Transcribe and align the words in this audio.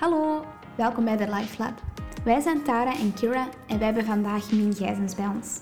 Hallo, 0.00 0.44
welkom 0.74 1.04
bij 1.04 1.16
de 1.16 1.34
Life 1.34 1.54
Lab. 1.58 1.82
Wij 2.24 2.40
zijn 2.40 2.62
Tara 2.62 2.96
en 2.98 3.14
Kira 3.14 3.48
en 3.66 3.78
wij 3.78 3.86
hebben 3.86 4.04
vandaag 4.04 4.52
Mien 4.52 4.74
Gijzens 4.74 5.14
bij 5.14 5.26
ons. 5.26 5.58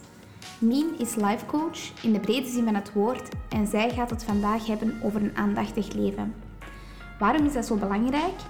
Mien 0.58 0.98
is 0.98 1.14
life 1.14 1.46
coach 1.46 2.02
in 2.02 2.12
de 2.12 2.20
brede 2.20 2.48
zin 2.48 2.64
van 2.64 2.74
het 2.74 2.92
woord 2.92 3.28
en 3.48 3.66
zij 3.66 3.90
gaat 3.90 4.10
het 4.10 4.24
vandaag 4.24 4.66
hebben 4.66 5.00
over 5.02 5.22
een 5.22 5.36
aandachtig 5.36 5.92
leven. 5.92 6.34
Waarom 7.18 7.46
is 7.46 7.52
dat 7.52 7.66
zo 7.66 7.76
belangrijk? 7.76 8.40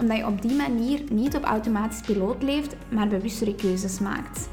Omdat 0.00 0.16
je 0.16 0.26
op 0.26 0.42
die 0.42 0.56
manier 0.56 1.02
niet 1.10 1.36
op 1.36 1.44
automatisch 1.44 2.00
piloot 2.00 2.42
leeft, 2.42 2.76
maar 2.88 3.08
bewustere 3.08 3.54
keuzes 3.54 3.98
maakt. 3.98 4.48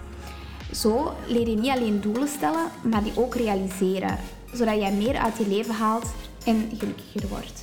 Zo 0.71 1.13
leer 1.27 1.49
je 1.49 1.55
niet 1.55 1.71
alleen 1.71 2.01
doelen 2.01 2.27
stellen, 2.27 2.67
maar 2.81 3.03
die 3.03 3.17
ook 3.17 3.35
realiseren, 3.35 4.17
zodat 4.53 4.75
jij 4.75 4.93
meer 4.93 5.17
uit 5.17 5.37
je 5.37 5.47
leven 5.47 5.75
haalt 5.75 6.13
en 6.45 6.69
gelukkiger 6.77 7.27
wordt. 7.29 7.62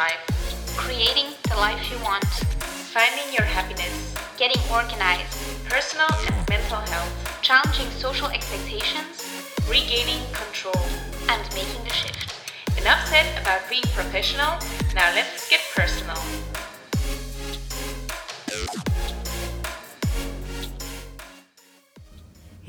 Life, 0.00 0.24
creating 0.78 1.28
the 1.50 1.56
life 1.56 1.90
you 1.90 1.98
want, 2.02 2.24
finding 2.96 3.28
your 3.36 3.44
happiness, 3.44 3.94
getting 4.38 4.62
organized, 4.72 5.36
personal 5.68 6.08
and 6.24 6.36
mental 6.48 6.80
health, 6.88 7.12
challenging 7.42 7.90
social 7.90 8.28
expectations, 8.28 9.20
regaining 9.68 10.22
control, 10.32 10.84
and 11.28 11.42
making 11.52 11.84
the 11.84 11.92
shift. 11.92 12.32
Enough 12.80 13.02
said 13.08 13.28
about 13.42 13.60
being 13.68 13.84
professional, 13.92 14.56
now 14.94 15.12
let's 15.12 15.50
get 15.50 15.60
personal. 15.76 16.16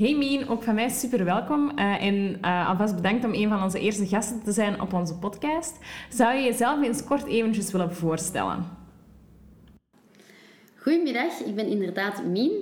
Hey 0.02 0.14
Mien, 0.14 0.48
ook 0.48 0.62
van 0.62 0.74
mij 0.74 0.88
super 0.88 1.24
welkom 1.24 1.78
uh, 1.78 2.04
en 2.04 2.38
uh, 2.44 2.68
alvast 2.68 2.94
bedankt 2.94 3.24
om 3.24 3.34
een 3.34 3.48
van 3.48 3.62
onze 3.62 3.78
eerste 3.78 4.06
gasten 4.06 4.42
te 4.42 4.52
zijn 4.52 4.80
op 4.80 4.92
onze 4.92 5.14
podcast. 5.14 5.78
Zou 6.10 6.34
je 6.34 6.42
jezelf 6.42 6.82
eens 6.82 7.04
kort 7.04 7.26
eventjes 7.26 7.72
willen 7.72 7.94
voorstellen? 7.94 8.64
Goedemiddag, 10.76 11.40
ik 11.40 11.54
ben 11.54 11.66
inderdaad 11.66 12.24
Mien, 12.24 12.52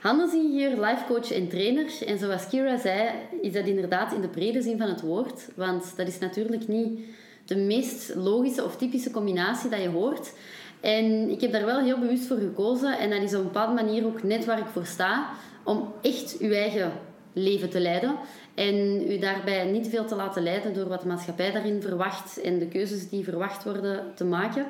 handelsingenieur, 0.00 0.80
lifecoach 0.80 1.32
en 1.32 1.48
trainer. 1.48 2.06
En 2.06 2.18
zoals 2.18 2.48
Kira 2.48 2.78
zei, 2.78 3.10
is 3.42 3.52
dat 3.52 3.66
inderdaad 3.66 4.12
in 4.12 4.20
de 4.20 4.28
brede 4.28 4.62
zin 4.62 4.78
van 4.78 4.88
het 4.88 5.00
woord. 5.00 5.48
Want 5.56 5.96
dat 5.96 6.08
is 6.08 6.18
natuurlijk 6.18 6.68
niet 6.68 7.00
de 7.44 7.56
meest 7.56 8.14
logische 8.14 8.64
of 8.64 8.76
typische 8.76 9.10
combinatie 9.10 9.70
dat 9.70 9.82
je 9.82 9.88
hoort. 9.88 10.32
En 10.80 11.30
ik 11.30 11.40
heb 11.40 11.52
daar 11.52 11.64
wel 11.64 11.80
heel 11.80 11.98
bewust 11.98 12.26
voor 12.26 12.36
gekozen. 12.36 12.98
En 12.98 13.10
dat 13.10 13.22
is 13.22 13.34
op 13.34 13.38
een 13.38 13.44
bepaalde 13.44 13.82
manier 13.82 14.06
ook 14.06 14.22
net 14.22 14.44
waar 14.44 14.58
ik 14.58 14.66
voor 14.72 14.86
sta 14.86 15.28
om 15.64 15.92
echt 16.02 16.36
uw 16.38 16.52
eigen 16.52 16.92
leven 17.32 17.70
te 17.70 17.80
leiden. 17.80 18.16
En 18.54 18.74
u 19.10 19.18
daarbij 19.18 19.64
niet 19.64 19.88
veel 19.88 20.04
te 20.04 20.14
laten 20.14 20.42
leiden 20.42 20.74
door 20.74 20.88
wat 20.88 21.00
de 21.00 21.08
maatschappij 21.08 21.52
daarin 21.52 21.82
verwacht 21.82 22.40
en 22.40 22.58
de 22.58 22.68
keuzes 22.68 23.08
die 23.08 23.24
verwacht 23.24 23.64
worden 23.64 24.04
te 24.14 24.24
maken. 24.24 24.66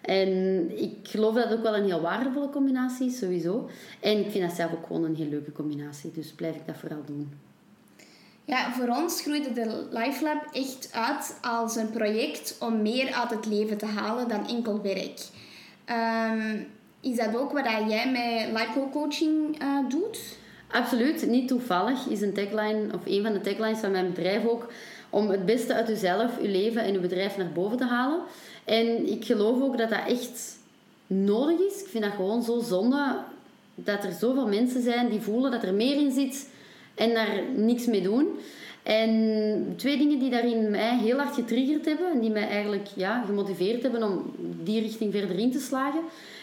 En 0.00 0.70
ik 0.82 0.94
geloof 1.02 1.34
dat 1.34 1.44
het 1.44 1.52
ook 1.58 1.62
wel 1.62 1.76
een 1.76 1.84
heel 1.84 2.00
waardevolle 2.00 2.50
combinatie 2.50 3.06
is, 3.06 3.18
sowieso. 3.18 3.68
En 4.00 4.18
ik 4.18 4.30
vind 4.30 4.44
dat 4.44 4.56
zelf 4.56 4.72
ook 4.72 4.86
gewoon 4.86 5.04
een 5.04 5.16
heel 5.16 5.28
leuke 5.28 5.52
combinatie. 5.52 6.10
Dus 6.10 6.32
blijf 6.32 6.56
ik 6.56 6.66
dat 6.66 6.76
vooral 6.76 7.02
doen. 7.06 7.32
Ja, 8.44 8.72
voor 8.72 8.88
ons 8.88 9.22
groeide 9.22 9.52
de 9.52 9.86
Life 9.90 10.24
Lab 10.24 10.48
echt 10.52 10.88
uit 10.92 11.38
als 11.40 11.76
een 11.76 11.90
project 11.90 12.56
om 12.60 12.82
meer 12.82 13.12
uit 13.12 13.30
het 13.30 13.46
leven 13.46 13.78
te 13.78 13.86
halen 13.86 14.28
dan 14.28 14.48
enkel 14.48 14.82
werk. 14.82 15.18
Ehm, 15.84 16.56
is 17.00 17.16
dat 17.16 17.36
ook 17.36 17.52
wat 17.52 17.64
jij 17.88 18.10
met 18.10 18.60
life 18.60 18.88
coaching 18.92 19.62
uh, 19.62 19.88
doet? 19.88 20.18
Absoluut, 20.70 21.26
niet 21.26 21.48
toevallig 21.48 22.06
is 22.06 22.20
een 22.20 22.32
tagline, 22.32 22.86
of 22.94 23.00
een 23.04 23.22
van 23.22 23.32
de 23.32 23.40
taglines 23.40 23.78
van 23.78 23.90
mijn 23.90 24.12
bedrijf 24.12 24.46
ook, 24.46 24.72
om 25.10 25.28
het 25.28 25.46
beste 25.46 25.74
uit 25.74 25.88
jezelf, 25.88 26.42
je 26.42 26.48
leven 26.48 26.82
en 26.82 26.92
je 26.92 26.98
bedrijf 26.98 27.36
naar 27.36 27.52
boven 27.52 27.76
te 27.76 27.84
halen. 27.84 28.20
En 28.64 29.10
ik 29.10 29.24
geloof 29.24 29.62
ook 29.62 29.78
dat 29.78 29.90
dat 29.90 30.06
echt 30.06 30.58
nodig 31.06 31.58
is. 31.58 31.80
Ik 31.80 31.88
vind 31.88 32.04
dat 32.04 32.12
gewoon 32.12 32.42
zo 32.42 32.60
zonde 32.60 33.16
dat 33.74 34.04
er 34.04 34.12
zoveel 34.12 34.48
mensen 34.48 34.82
zijn 34.82 35.08
die 35.08 35.20
voelen 35.20 35.50
dat 35.50 35.62
er 35.62 35.74
meer 35.74 35.96
in 35.96 36.12
zit 36.12 36.48
en 36.94 37.14
daar 37.14 37.42
niks 37.54 37.86
mee 37.86 38.02
doen. 38.02 38.28
En 38.82 39.74
twee 39.76 39.98
dingen 39.98 40.18
die 40.18 40.30
daarin 40.30 40.70
mij 40.70 40.98
heel 40.98 41.16
hard 41.16 41.34
getriggerd 41.34 41.84
hebben 41.84 42.12
en 42.12 42.20
die 42.20 42.30
mij 42.30 42.48
eigenlijk 42.48 42.88
ja, 42.94 43.22
gemotiveerd 43.26 43.82
hebben 43.82 44.02
om 44.02 44.34
die 44.62 44.80
richting 44.80 45.12
verder 45.12 45.38
in 45.38 45.50
te 45.50 45.60
slagen, 45.60 46.00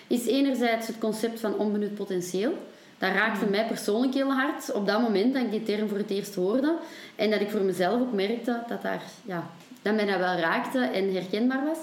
is 0.07 0.27
enerzijds 0.27 0.87
het 0.87 0.97
concept 0.97 1.39
van 1.39 1.57
onbenut 1.57 1.95
potentieel. 1.95 2.53
Dat 2.97 3.11
raakte 3.11 3.45
mij 3.45 3.65
persoonlijk 3.65 4.13
heel 4.13 4.31
hard 4.31 4.71
op 4.71 4.87
dat 4.87 5.01
moment 5.01 5.33
dat 5.33 5.43
ik 5.43 5.51
die 5.51 5.63
term 5.63 5.87
voor 5.87 5.97
het 5.97 6.09
eerst 6.09 6.35
hoorde. 6.35 6.75
En 7.15 7.29
dat 7.29 7.41
ik 7.41 7.49
voor 7.49 7.61
mezelf 7.61 8.01
ook 8.01 8.13
merkte 8.13 8.63
dat, 8.67 8.81
daar, 8.81 9.03
ja, 9.25 9.49
dat 9.81 9.95
mij 9.95 10.05
dat 10.05 10.17
wel 10.17 10.35
raakte 10.35 10.79
en 10.79 11.13
herkenbaar 11.13 11.65
was. 11.65 11.77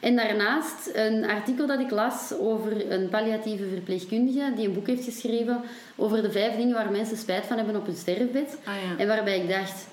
En 0.00 0.16
daarnaast 0.16 0.90
een 0.92 1.24
artikel 1.24 1.66
dat 1.66 1.80
ik 1.80 1.90
las 1.90 2.32
over 2.38 2.92
een 2.92 3.08
palliatieve 3.08 3.68
verpleegkundige 3.68 4.52
die 4.56 4.66
een 4.66 4.74
boek 4.74 4.86
heeft 4.86 5.04
geschreven 5.04 5.60
over 5.96 6.22
de 6.22 6.30
vijf 6.30 6.56
dingen 6.56 6.74
waar 6.74 6.90
mensen 6.90 7.16
spijt 7.16 7.46
van 7.46 7.56
hebben 7.56 7.76
op 7.76 7.86
hun 7.86 7.96
sterfbed. 7.96 8.58
Ah, 8.64 8.74
ja. 8.74 8.98
En 8.98 9.08
waarbij 9.08 9.40
ik 9.40 9.48
dacht, 9.48 9.86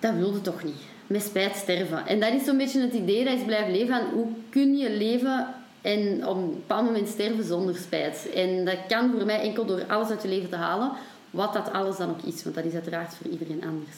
dat 0.00 0.14
wilde 0.14 0.40
toch 0.40 0.64
niet. 0.64 0.82
Met 1.06 1.22
spijt 1.22 1.56
sterven. 1.56 2.06
En 2.06 2.20
dat 2.20 2.32
is 2.32 2.44
zo'n 2.44 2.56
beetje 2.56 2.80
het 2.80 2.92
idee 2.92 3.24
dat 3.24 3.34
is 3.34 3.44
blijven 3.44 3.72
leven 3.72 3.96
van 3.96 4.06
hoe 4.12 4.26
kun 4.48 4.76
je 4.76 4.90
leven 4.90 5.46
en 5.82 6.26
op 6.26 6.36
een 6.36 6.50
bepaald 6.50 6.84
moment 6.84 7.08
sterven 7.08 7.44
zonder 7.44 7.76
spijt. 7.76 8.28
En 8.34 8.64
dat 8.64 8.76
kan 8.88 9.10
voor 9.10 9.26
mij 9.26 9.40
enkel 9.40 9.64
door 9.64 9.84
alles 9.88 10.08
uit 10.08 10.22
je 10.22 10.28
leven 10.28 10.50
te 10.50 10.56
halen. 10.56 10.92
Wat 11.30 11.52
dat 11.52 11.72
alles 11.72 11.96
dan 11.96 12.10
ook 12.10 12.22
is, 12.22 12.42
want 12.42 12.54
dat 12.54 12.64
is 12.64 12.72
uiteraard 12.72 13.14
voor 13.14 13.30
iedereen 13.30 13.64
anders. 13.64 13.96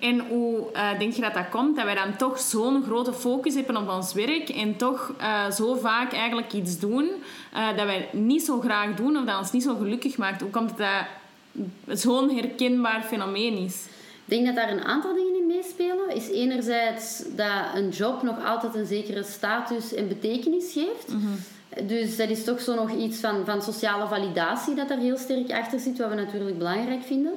En 0.00 0.28
hoe 0.28 0.66
uh, 0.72 0.98
denk 0.98 1.12
je 1.12 1.20
dat 1.20 1.34
dat 1.34 1.48
komt? 1.48 1.76
Dat 1.76 1.84
wij 1.84 1.94
dan 1.94 2.16
toch 2.16 2.38
zo'n 2.38 2.82
grote 2.82 3.12
focus 3.12 3.54
hebben 3.54 3.76
op 3.76 3.88
ons 3.88 4.12
werk 4.12 4.48
en 4.48 4.76
toch 4.76 5.14
uh, 5.20 5.50
zo 5.50 5.74
vaak 5.74 6.12
eigenlijk 6.12 6.52
iets 6.52 6.78
doen 6.78 7.04
uh, 7.54 7.76
dat 7.76 7.86
wij 7.86 8.08
niet 8.12 8.42
zo 8.42 8.60
graag 8.60 8.94
doen 8.94 9.16
of 9.16 9.24
dat 9.24 9.38
ons 9.38 9.52
niet 9.52 9.62
zo 9.62 9.76
gelukkig 9.76 10.16
maakt. 10.16 10.40
Hoe 10.40 10.50
komt 10.50 10.70
het 10.70 10.78
dat 10.78 12.00
zo'n 12.00 12.30
herkenbaar 12.30 13.02
fenomeen 13.02 13.56
is? 13.56 13.74
Ik 14.26 14.30
denk 14.30 14.46
dat 14.46 14.54
daar 14.54 14.70
een 14.70 14.84
aantal 14.84 15.14
dingen 15.14 15.36
in 15.36 15.46
meespelen. 15.46 16.14
Is 16.14 16.30
enerzijds 16.30 17.22
dat 17.36 17.74
een 17.74 17.88
job 17.88 18.22
nog 18.22 18.44
altijd 18.44 18.74
een 18.74 18.86
zekere 18.86 19.22
status 19.22 19.94
en 19.94 20.08
betekenis 20.08 20.72
geeft. 20.72 21.08
Mhm. 21.08 21.32
Dus 21.82 22.16
dat 22.16 22.28
is 22.28 22.44
toch 22.44 22.60
zo 22.60 22.74
nog 22.74 22.90
iets 22.90 23.18
van, 23.18 23.44
van 23.44 23.62
sociale 23.62 24.06
validatie 24.06 24.74
dat 24.74 24.88
daar 24.88 24.98
heel 24.98 25.16
sterk 25.16 25.52
achter 25.52 25.80
zit, 25.80 25.98
wat 25.98 26.08
we 26.08 26.14
natuurlijk 26.14 26.58
belangrijk 26.58 27.02
vinden. 27.02 27.32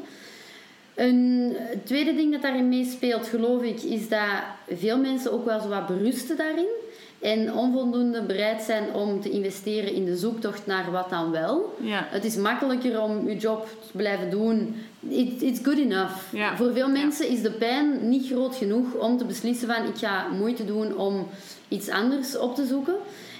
Een 0.95 1.55
tweede 1.83 2.15
ding 2.15 2.31
dat 2.31 2.41
daarin 2.41 2.69
meespeelt, 2.69 3.27
geloof 3.27 3.63
ik, 3.63 3.81
is 3.81 4.09
dat 4.09 4.19
veel 4.67 4.97
mensen 4.97 5.31
ook 5.31 5.45
wel 5.45 5.59
zo 5.59 5.67
wat 5.67 5.87
berusten 5.87 6.37
daarin. 6.37 6.67
En 7.19 7.53
onvoldoende 7.53 8.21
bereid 8.21 8.61
zijn 8.61 8.93
om 8.93 9.21
te 9.21 9.29
investeren 9.29 9.93
in 9.93 10.05
de 10.05 10.17
zoektocht 10.17 10.65
naar 10.65 10.91
wat 10.91 11.09
dan 11.09 11.31
wel. 11.31 11.75
Ja. 11.81 12.07
Het 12.09 12.25
is 12.25 12.35
makkelijker 12.35 13.01
om 13.01 13.29
je 13.29 13.37
job 13.37 13.67
te 13.91 13.97
blijven 13.97 14.29
doen. 14.29 14.75
It, 15.09 15.41
it's 15.41 15.59
good 15.63 15.77
enough. 15.77 16.13
Ja. 16.31 16.57
Voor 16.57 16.73
veel 16.73 16.89
mensen 16.89 17.29
is 17.29 17.41
de 17.41 17.51
pijn 17.51 18.09
niet 18.09 18.27
groot 18.27 18.55
genoeg 18.55 18.93
om 18.93 19.17
te 19.17 19.25
beslissen 19.25 19.67
van 19.67 19.85
ik 19.85 19.97
ga 19.97 20.27
moeite 20.27 20.65
doen 20.65 20.97
om 20.97 21.27
iets 21.67 21.89
anders 21.89 22.37
op 22.37 22.55
te 22.55 22.65
zoeken. 22.65 22.95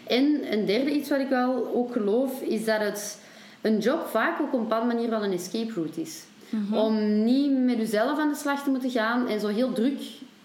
En 0.08 0.54
een 0.54 0.66
derde 0.66 0.92
iets 0.92 1.10
wat 1.10 1.20
ik 1.20 1.30
wel 1.30 1.72
ook 1.74 1.92
geloof, 1.92 2.42
is 2.42 2.66
dat 2.66 2.80
het 2.80 3.18
een 3.62 3.78
job 3.80 4.08
vaak 4.08 4.42
ook 4.42 4.48
op 4.48 4.54
een 4.54 4.60
bepaalde 4.68 4.94
manier 4.94 5.10
wel 5.10 5.24
een 5.24 5.32
escape 5.34 5.74
route 5.74 6.02
is. 6.02 6.24
Om 6.72 7.24
niet 7.24 7.58
met 7.58 7.78
jezelf 7.78 8.20
aan 8.20 8.30
de 8.30 8.36
slag 8.36 8.64
te 8.64 8.70
moeten 8.70 8.90
gaan 8.90 9.28
en 9.28 9.40
zo 9.40 9.48
heel 9.48 9.74
druk. 9.74 10.00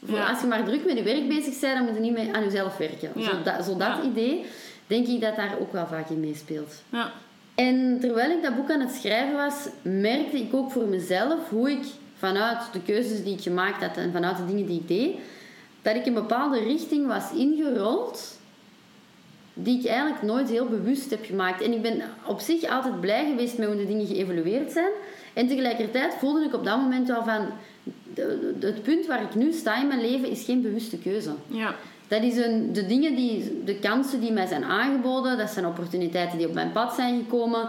Voor, 0.04 0.16
Ja. 0.18 0.28
Als 0.30 0.40
je 0.40 0.46
maar 0.46 0.64
druk 0.64 0.84
met 0.84 0.96
je 0.98 1.02
werk 1.02 1.28
bezig 1.28 1.60
bent, 1.60 1.74
dan 1.76 1.84
moet 1.84 1.94
je 1.94 2.00
niet 2.00 2.12
meer 2.12 2.34
aan 2.34 2.42
jezelf 2.44 2.76
werken. 2.76 3.10
Ja. 3.14 3.24
Zo 3.24 3.42
dat, 3.44 3.64
zo 3.64 3.70
dat 3.76 3.78
Ja. 3.96 4.02
idee, 4.02 4.44
denk 4.86 5.06
ik 5.06 5.20
dat 5.20 5.36
daar 5.36 5.54
ook 5.60 5.72
wel 5.72 5.86
vaak 5.86 6.08
in 6.10 6.20
meespeelt. 6.20 6.82
Ja. 6.88 7.10
En 7.54 7.98
terwijl 8.00 8.30
ik 8.30 8.42
dat 8.42 8.56
boek 8.56 8.70
aan 8.70 8.80
het 8.80 8.90
schrijven 8.92 9.36
was, 9.36 9.54
merkte 9.82 10.36
ik 10.36 10.54
ook 10.54 10.70
voor 10.70 10.86
mezelf 10.86 11.48
hoe 11.48 11.70
ik 11.70 11.84
vanuit 12.16 12.58
de 12.72 12.82
keuzes 12.82 13.24
die 13.24 13.34
ik 13.34 13.40
gemaakt 13.42 13.82
had 13.84 13.96
en 13.96 14.12
vanuit 14.12 14.36
de 14.36 14.46
dingen 14.46 14.66
die 14.66 14.80
ik 14.80 14.88
deed, 14.88 15.14
dat 15.82 15.94
ik 15.96 16.06
een 16.06 16.14
bepaalde 16.14 16.58
richting 16.58 17.06
was 17.06 17.32
ingerold 17.32 18.38
die 19.54 19.78
ik 19.78 19.86
eigenlijk 19.86 20.22
nooit 20.22 20.48
heel 20.48 20.66
bewust 20.66 21.10
heb 21.10 21.24
gemaakt. 21.24 21.62
En 21.62 21.72
ik 21.72 21.82
ben 21.82 22.02
op 22.26 22.40
zich 22.40 22.64
altijd 22.70 23.00
blij 23.00 23.26
geweest 23.30 23.58
met 23.58 23.66
hoe 23.66 23.76
de 23.76 23.86
dingen 23.86 24.06
geëvolueerd 24.06 24.72
zijn. 24.72 24.90
En 25.32 25.48
tegelijkertijd 25.48 26.14
voelde 26.18 26.44
ik 26.44 26.54
op 26.54 26.64
dat 26.64 26.76
moment 26.76 27.08
wel 27.08 27.24
van... 27.24 27.46
de- 28.14 28.54
de- 28.58 28.66
het 28.66 28.82
punt 28.82 29.06
waar 29.06 29.22
ik 29.22 29.34
nu 29.34 29.52
sta 29.52 29.80
in 29.80 29.86
mijn 29.86 30.00
leven 30.00 30.28
is 30.30 30.44
geen 30.44 30.62
bewuste 30.62 30.98
keuze. 30.98 31.30
Ja. 31.46 31.74
Dat 32.08 32.22
is 32.22 32.36
een, 32.36 32.72
de 32.72 32.86
dingen 32.86 33.14
die, 33.14 33.62
de 33.64 33.74
kansen 33.74 34.20
die 34.20 34.32
mij 34.32 34.46
zijn 34.46 34.64
aangeboden, 34.64 35.38
dat 35.38 35.50
zijn 35.50 35.66
opportuniteiten 35.66 36.38
die 36.38 36.46
op 36.46 36.54
mijn 36.54 36.72
pad 36.72 36.94
zijn 36.94 37.18
gekomen. 37.18 37.68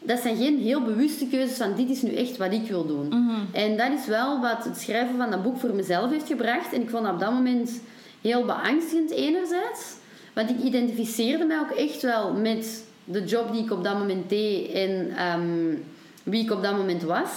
Dat 0.00 0.18
zijn 0.20 0.36
geen 0.36 0.58
heel 0.58 0.82
bewuste 0.82 1.26
keuzes 1.26 1.56
van 1.56 1.74
dit 1.76 1.90
is 1.90 2.02
nu 2.02 2.14
echt 2.14 2.36
wat 2.36 2.52
ik 2.52 2.68
wil 2.68 2.86
doen. 2.86 3.12
En 3.52 3.76
dat 3.76 3.90
is 4.00 4.06
wel 4.06 4.40
wat 4.40 4.64
het 4.64 4.76
schrijven 4.78 5.16
van 5.16 5.30
dat 5.30 5.42
boek 5.42 5.58
voor 5.58 5.74
mezelf 5.74 6.10
heeft 6.10 6.26
gebracht. 6.26 6.72
En 6.72 6.80
ik 6.82 6.90
vond 6.90 7.04
dat 7.04 7.12
op 7.12 7.20
dat 7.20 7.32
moment 7.32 7.80
heel 8.20 8.44
beangstigend 8.44 9.10
enerzijds. 9.10 9.96
Want 10.38 10.50
ik 10.50 10.62
identificeerde 10.62 11.44
mij 11.44 11.58
ook 11.58 11.70
echt 11.70 12.02
wel 12.02 12.32
met 12.32 12.84
de 13.04 13.24
job 13.24 13.52
die 13.52 13.62
ik 13.62 13.70
op 13.70 13.84
dat 13.84 13.98
moment 13.98 14.28
deed. 14.28 14.72
En 14.72 15.10
ehm, 15.16 15.74
wie 16.22 16.42
ik 16.44 16.50
op 16.50 16.62
dat 16.62 16.76
moment 16.76 17.02
was. 17.02 17.30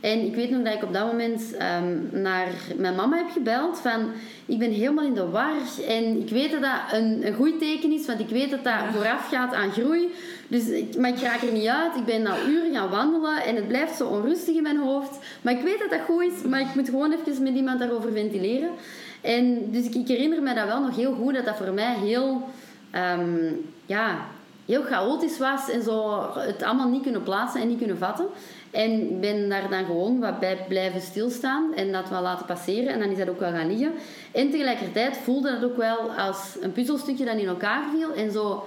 En 0.00 0.26
ik 0.26 0.34
weet 0.34 0.50
nog 0.50 0.62
dat 0.62 0.74
ik 0.74 0.82
op 0.82 0.92
dat 0.92 1.06
moment 1.06 1.56
ehm, 1.56 1.96
naar 2.10 2.48
mijn 2.76 2.94
mama 2.94 3.16
heb 3.16 3.30
gebeld 3.30 3.78
van... 3.78 4.10
Ik 4.46 4.58
ben 4.58 4.70
helemaal 4.70 5.04
in 5.04 5.14
de 5.14 5.28
war 5.28 5.60
en 5.88 6.20
ik 6.20 6.28
weet 6.28 6.50
dat 6.50 6.60
dat 6.60 6.80
een, 6.92 7.26
een 7.26 7.34
goed 7.34 7.58
teken 7.58 7.92
is, 7.92 8.06
want 8.06 8.20
ik 8.20 8.28
weet 8.28 8.50
dat 8.50 8.64
dat 8.64 8.74
vooraf 8.92 9.28
gaat 9.28 9.54
aan 9.54 9.70
groei. 9.70 10.08
Dus 10.48 10.68
ik, 10.68 10.96
maar 10.96 11.10
ik 11.10 11.20
raak 11.20 11.42
er 11.42 11.52
niet 11.52 11.66
uit. 11.66 11.96
Ik 11.96 12.04
ben 12.04 12.26
al 12.26 12.48
uren 12.48 12.72
gaan 12.74 12.90
wandelen 12.90 13.44
en 13.44 13.56
het 13.56 13.68
blijft 13.68 13.96
zo 13.96 14.06
onrustig 14.06 14.54
in 14.54 14.62
mijn 14.62 14.78
hoofd. 14.78 15.18
Maar 15.42 15.52
ik 15.52 15.62
weet 15.62 15.78
dat 15.78 15.90
dat 15.90 16.00
goed 16.06 16.22
is, 16.22 16.48
maar 16.48 16.60
ik 16.60 16.74
moet 16.74 16.88
gewoon 16.88 17.12
even 17.12 17.42
met 17.42 17.54
iemand 17.54 17.78
daarover 17.78 18.12
ventileren. 18.12 18.70
En 19.20 19.70
dus 19.70 19.84
ik, 19.84 19.94
ik 19.94 20.08
herinner 20.08 20.42
me 20.42 20.54
dat 20.54 20.66
wel 20.66 20.80
nog 20.82 20.96
heel 20.96 21.14
goed, 21.14 21.34
dat 21.34 21.44
dat 21.44 21.56
voor 21.56 21.72
mij 21.72 21.94
heel... 21.94 22.48
ehm, 22.90 23.52
ja, 23.86 24.18
heel 24.66 24.82
chaotisch 24.82 25.38
was 25.38 25.70
en 25.70 25.82
zo 25.82 26.26
het 26.34 26.62
allemaal 26.62 26.88
niet 26.88 27.02
kunnen 27.02 27.22
plaatsen 27.22 27.60
en 27.60 27.68
niet 27.68 27.78
kunnen 27.78 27.98
vatten. 27.98 28.26
En 28.70 28.90
ik 29.00 29.20
ben 29.20 29.48
daar 29.48 29.70
dan 29.70 29.84
gewoon 29.84 30.18
wat 30.20 30.40
bij 30.40 30.64
blijven 30.68 31.00
stilstaan 31.00 31.74
en 31.74 31.92
dat 31.92 32.08
wel 32.08 32.22
laten 32.22 32.46
passeren. 32.46 32.92
En 32.92 32.98
dan 32.98 33.08
is 33.08 33.18
dat 33.18 33.28
ook 33.28 33.40
wel 33.40 33.50
gaan 33.52 33.66
liggen. 33.68 33.92
En 34.32 34.50
tegelijkertijd 34.50 35.16
voelde 35.16 35.50
dat 35.50 35.70
ook 35.70 35.76
wel 35.76 36.10
als 36.10 36.56
een 36.60 36.72
puzzelstukje 36.72 37.24
dat 37.24 37.36
in 37.36 37.46
elkaar 37.46 37.82
viel. 37.94 38.12
En 38.12 38.32
zo 38.32 38.64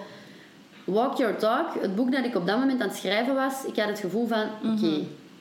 Walk 0.83 1.17
Your 1.17 1.37
Talk, 1.37 1.67
het 1.81 1.95
boek 1.95 2.11
dat 2.11 2.25
ik 2.25 2.35
op 2.35 2.47
dat 2.47 2.59
moment 2.59 2.81
aan 2.81 2.87
het 2.87 2.97
schrijven 2.97 3.35
was, 3.35 3.53
ik 3.65 3.75
had 3.75 3.87
het 3.87 3.99
gevoel 3.99 4.27
van, 4.27 4.43
oké, 4.73 4.91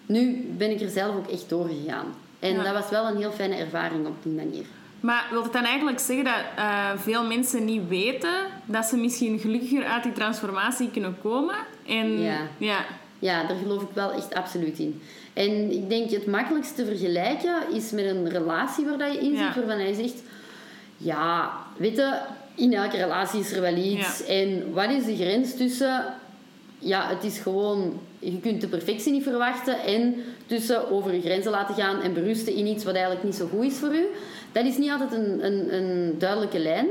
nu 0.06 0.46
ben 0.56 0.70
ik 0.70 0.80
er 0.80 0.88
zelf 0.90 1.16
ook 1.16 1.26
echt 1.30 1.48
doorgegaan. 1.48 2.06
En 2.38 2.52
Ja. 2.52 2.62
dat 2.62 2.72
was 2.72 2.90
wel 2.90 3.06
een 3.06 3.16
heel 3.16 3.30
fijne 3.32 3.56
ervaring 3.56 4.06
op 4.06 4.22
die 4.22 4.32
manier. 4.32 4.64
Maar 5.00 5.26
wil 5.31 5.43
het 5.43 5.52
dan 5.52 5.64
eigenlijk 5.64 5.99
zeggen 5.99 6.25
dat 6.25 6.35
eh, 6.56 6.91
veel 6.97 7.25
mensen 7.26 7.64
niet 7.64 7.88
weten 7.88 8.35
dat 8.64 8.85
ze 8.85 8.97
misschien 8.97 9.38
gelukkiger 9.38 9.85
uit 9.85 10.02
die 10.02 10.12
transformatie 10.12 10.91
kunnen 10.91 11.17
komen? 11.23 11.55
En, 11.87 12.20
Ja. 12.20 12.38
ja. 12.58 12.85
Ja, 13.19 13.44
daar 13.44 13.56
geloof 13.62 13.82
ik 13.82 13.88
wel 13.93 14.12
echt 14.12 14.35
absoluut 14.35 14.79
in. 14.79 15.02
En 15.32 15.70
ik 15.73 15.88
denk 15.88 16.11
het 16.11 16.26
makkelijkste 16.26 16.75
te 16.75 16.85
vergelijken 16.85 17.55
is 17.73 17.91
met 17.91 18.05
een 18.05 18.29
relatie 18.29 18.85
waar 18.85 18.99
dat 18.99 19.12
je 19.12 19.19
in 19.20 19.37
zit, 19.37 19.38
Ja. 19.38 19.55
waarvan 19.55 19.79
hij 19.79 19.93
zegt, 19.94 20.23
ja, 20.97 21.50
weet 21.76 21.97
je, 21.97 22.19
in 22.55 22.73
elke 22.75 22.97
relatie 22.97 23.41
is 23.41 23.52
er 23.52 23.61
wel 23.61 23.76
iets. 23.76 24.19
Ja. 24.19 24.26
En 24.35 24.73
wat 24.73 24.91
is 24.91 25.05
de 25.05 25.17
grens 25.17 25.56
tussen, 25.56 26.05
ja, 26.79 27.08
het 27.08 27.25
is 27.25 27.38
gewoon, 27.38 28.00
je 28.19 28.41
kunt 28.41 28.61
de 28.61 28.69
perfectie 28.69 29.12
niet 29.12 29.23
verwachten 29.23 29.82
en 29.82 30.14
tussen 30.47 30.91
over 30.91 31.14
je 31.14 31.20
grenzen 31.20 31.50
laten 31.50 31.75
gaan 31.75 32.00
en 32.00 32.12
berusten 32.14 32.55
in 32.55 32.67
iets 32.67 32.85
wat 32.85 32.94
eigenlijk 32.94 33.25
niet 33.25 33.35
zo 33.35 33.47
goed 33.47 33.64
is 33.64 33.76
voor 33.79 33.94
u. 33.94 34.06
Dat 34.52 34.64
is 34.64 34.76
niet 34.76 34.91
altijd 34.91 35.12
een, 35.12 35.44
een, 35.44 35.75
een 35.75 36.14
duidelijke 36.19 36.58
lijn. 36.58 36.87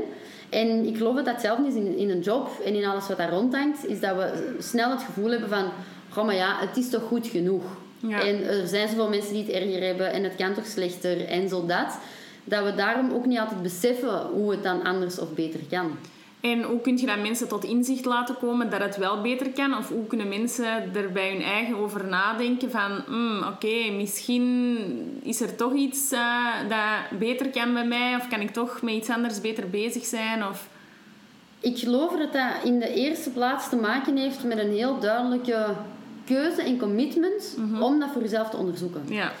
En 0.48 0.86
ik 0.86 0.96
geloof 0.96 1.14
dat 1.14 1.24
dat 1.24 1.34
hetzelfde 1.34 1.68
is 1.68 1.74
in, 1.74 1.96
in 1.96 2.10
een 2.10 2.20
job 2.20 2.48
en 2.64 2.74
in 2.74 2.84
alles 2.84 3.08
wat 3.08 3.16
daar 3.16 3.30
rondhangt, 3.30 3.86
is 3.86 4.00
dat 4.00 4.16
we 4.16 4.56
snel 4.58 4.90
het 4.90 5.02
gevoel 5.02 5.30
hebben 5.30 5.48
van, 5.48 5.64
goh, 6.08 6.24
maar 6.24 6.34
ja, 6.34 6.56
het 6.58 6.76
is 6.76 6.90
toch 6.90 7.02
goed 7.02 7.26
genoeg. 7.26 7.62
Ja. 7.98 8.20
En 8.26 8.46
er 8.46 8.66
zijn 8.66 8.88
zoveel 8.88 9.08
mensen 9.08 9.32
die 9.32 9.44
het 9.44 9.52
erger 9.52 9.82
hebben 9.86 10.12
en 10.12 10.24
het 10.24 10.36
kan 10.36 10.54
toch 10.54 10.66
slechter 10.66 11.24
en 11.24 11.48
zo 11.48 11.66
dat. 11.66 11.98
Dat 12.44 12.64
we 12.64 12.74
daarom 12.74 13.12
ook 13.12 13.26
niet 13.26 13.38
altijd 13.38 13.62
beseffen 13.62 14.20
hoe 14.32 14.50
het 14.50 14.62
dan 14.62 14.82
anders 14.82 15.18
of 15.18 15.34
beter 15.34 15.60
kan. 15.70 15.96
En 16.40 16.62
hoe 16.62 16.80
kun 16.80 16.96
je 16.98 17.06
dan 17.06 17.22
mensen 17.22 17.48
tot 17.48 17.64
inzicht 17.64 18.04
laten 18.04 18.36
komen 18.36 18.70
dat 18.70 18.80
het 18.80 18.96
wel 18.96 19.20
beter 19.20 19.50
kan? 19.50 19.76
Of 19.76 19.88
hoe 19.88 20.06
kunnen 20.06 20.28
mensen 20.28 20.94
er 20.94 21.12
bij 21.12 21.30
hun 21.30 21.42
eigen 21.42 21.76
over 21.76 22.04
nadenken 22.08 22.70
van... 22.70 22.90
"Hmm, 23.06 23.42
Oké, 23.42 23.90
misschien 23.90 24.78
is 25.22 25.40
er 25.40 25.56
toch 25.56 25.74
iets 25.74 26.12
eh, 26.12 26.46
dat 26.68 27.18
beter 27.18 27.48
kan 27.50 27.72
bij 27.72 27.86
mij. 27.86 28.14
Of 28.16 28.28
kan 28.28 28.40
ik 28.40 28.50
toch 28.50 28.82
met 28.82 28.94
iets 28.94 29.10
anders 29.10 29.40
beter 29.40 29.70
bezig 29.70 30.04
zijn? 30.04 30.46
Of... 30.46 30.68
Ik 31.60 31.78
geloof 31.78 32.16
dat 32.16 32.32
dat 32.32 32.52
in 32.64 32.78
de 32.78 32.94
eerste 32.94 33.30
plaats 33.30 33.68
te 33.68 33.76
maken 33.76 34.16
heeft 34.16 34.44
met 34.44 34.58
een 34.58 34.72
heel 34.72 34.98
duidelijke 34.98 35.66
keuze 36.24 36.62
en 36.62 36.78
commitment 36.78 37.56
om 37.80 38.00
dat 38.00 38.08
voor 38.12 38.22
jezelf 38.22 38.50
te 38.50 38.56
onderzoeken. 38.56 39.02
Ja. 39.08 39.32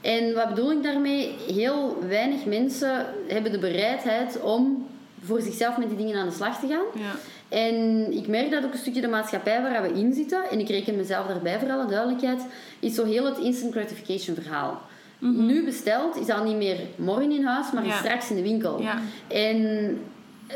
En 0.00 0.34
wat 0.34 0.48
bedoel 0.48 0.72
ik 0.72 0.82
daarmee? 0.82 1.34
Heel 1.46 1.98
weinig 2.08 2.44
mensen 2.44 3.06
hebben 3.28 3.52
de 3.52 3.58
bereidheid 3.58 4.40
om 4.40 4.86
voor 5.22 5.40
zichzelf 5.40 5.76
met 5.76 5.88
die 5.88 5.96
dingen 5.96 6.16
aan 6.16 6.28
de 6.28 6.34
slag 6.34 6.60
te 6.60 6.66
gaan. 6.66 7.02
Ja. 7.02 7.12
En 7.48 8.06
ik 8.12 8.26
merk 8.28 8.50
dat 8.50 8.64
ook 8.64 8.72
een 8.72 8.78
stukje 8.78 9.00
de 9.00 9.08
maatschappij 9.08 9.62
waar 9.62 9.82
we 9.82 10.00
in 10.00 10.12
zitten, 10.12 10.42
en 10.50 10.58
ik 10.58 10.68
reken 10.68 10.96
mezelf 10.96 11.26
daarbij 11.26 11.58
voor 11.58 11.70
alle 11.70 11.86
duidelijkheid, 11.86 12.40
is 12.80 12.94
zo 12.94 13.04
heel 13.04 13.24
het 13.24 13.38
instant 13.38 13.72
gratification 13.72 14.36
verhaal. 14.36 14.80
Nu 15.18 15.64
besteld 15.64 16.16
is 16.16 16.28
al 16.28 16.44
niet 16.44 16.56
meer 16.56 16.78
morgen 16.96 17.30
in 17.30 17.44
huis, 17.44 17.72
maar 17.72 17.86
Ja. 17.86 17.96
straks 17.98 18.30
in 18.30 18.36
de 18.36 18.42
winkel. 18.42 18.80
Ja. 18.80 18.98
En 19.28 19.58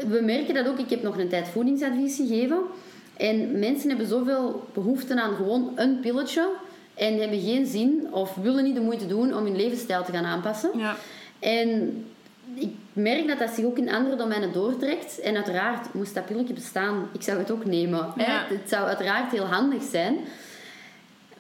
we 0.09 0.21
merken 0.23 0.55
dat 0.55 0.69
ook. 0.69 0.79
Ik 0.79 0.91
heb 0.91 1.03
nog 1.03 1.19
een 1.19 1.29
tijd 1.29 1.49
voedingsadvies 1.49 2.17
gegeven. 2.17 2.59
En 3.17 3.59
mensen 3.59 3.89
hebben 3.89 4.07
zoveel 4.07 4.69
behoefte 4.73 5.21
aan 5.21 5.35
gewoon 5.35 5.73
een 5.75 6.01
pilletje. 6.01 6.49
En 6.95 7.21
hebben 7.21 7.41
geen 7.41 7.67
zin 7.67 8.07
of 8.11 8.35
willen 8.35 8.65
niet 8.65 8.75
de 8.75 8.81
moeite 8.81 9.07
doen 9.07 9.35
om 9.37 9.45
hun 9.45 9.57
levensstijl 9.57 10.05
te 10.05 10.13
gaan 10.13 10.25
aanpassen. 10.25 10.71
Ja. 10.77 10.97
En 11.39 12.05
ik 12.55 12.73
merk 12.93 13.27
dat 13.29 13.39
dat 13.39 13.51
zich 13.51 13.65
ook 13.65 13.79
in 13.79 13.93
andere 13.93 14.17
domeinen 14.17 14.53
doortrekt. 14.53 15.21
En 15.21 15.35
uiteraard, 15.35 15.95
moest 15.95 16.15
dat 16.15 16.27
pilletje 16.27 16.55
bestaan, 16.55 17.09
ik 17.13 17.23
zou 17.23 17.39
het 17.39 17.51
ook 17.51 17.65
nemen. 17.65 18.13
Ja. 18.17 18.45
Het 18.49 18.69
zou 18.69 18.87
uiteraard 18.87 19.31
heel 19.31 19.47
handig 19.47 19.83
zijn. 19.83 20.19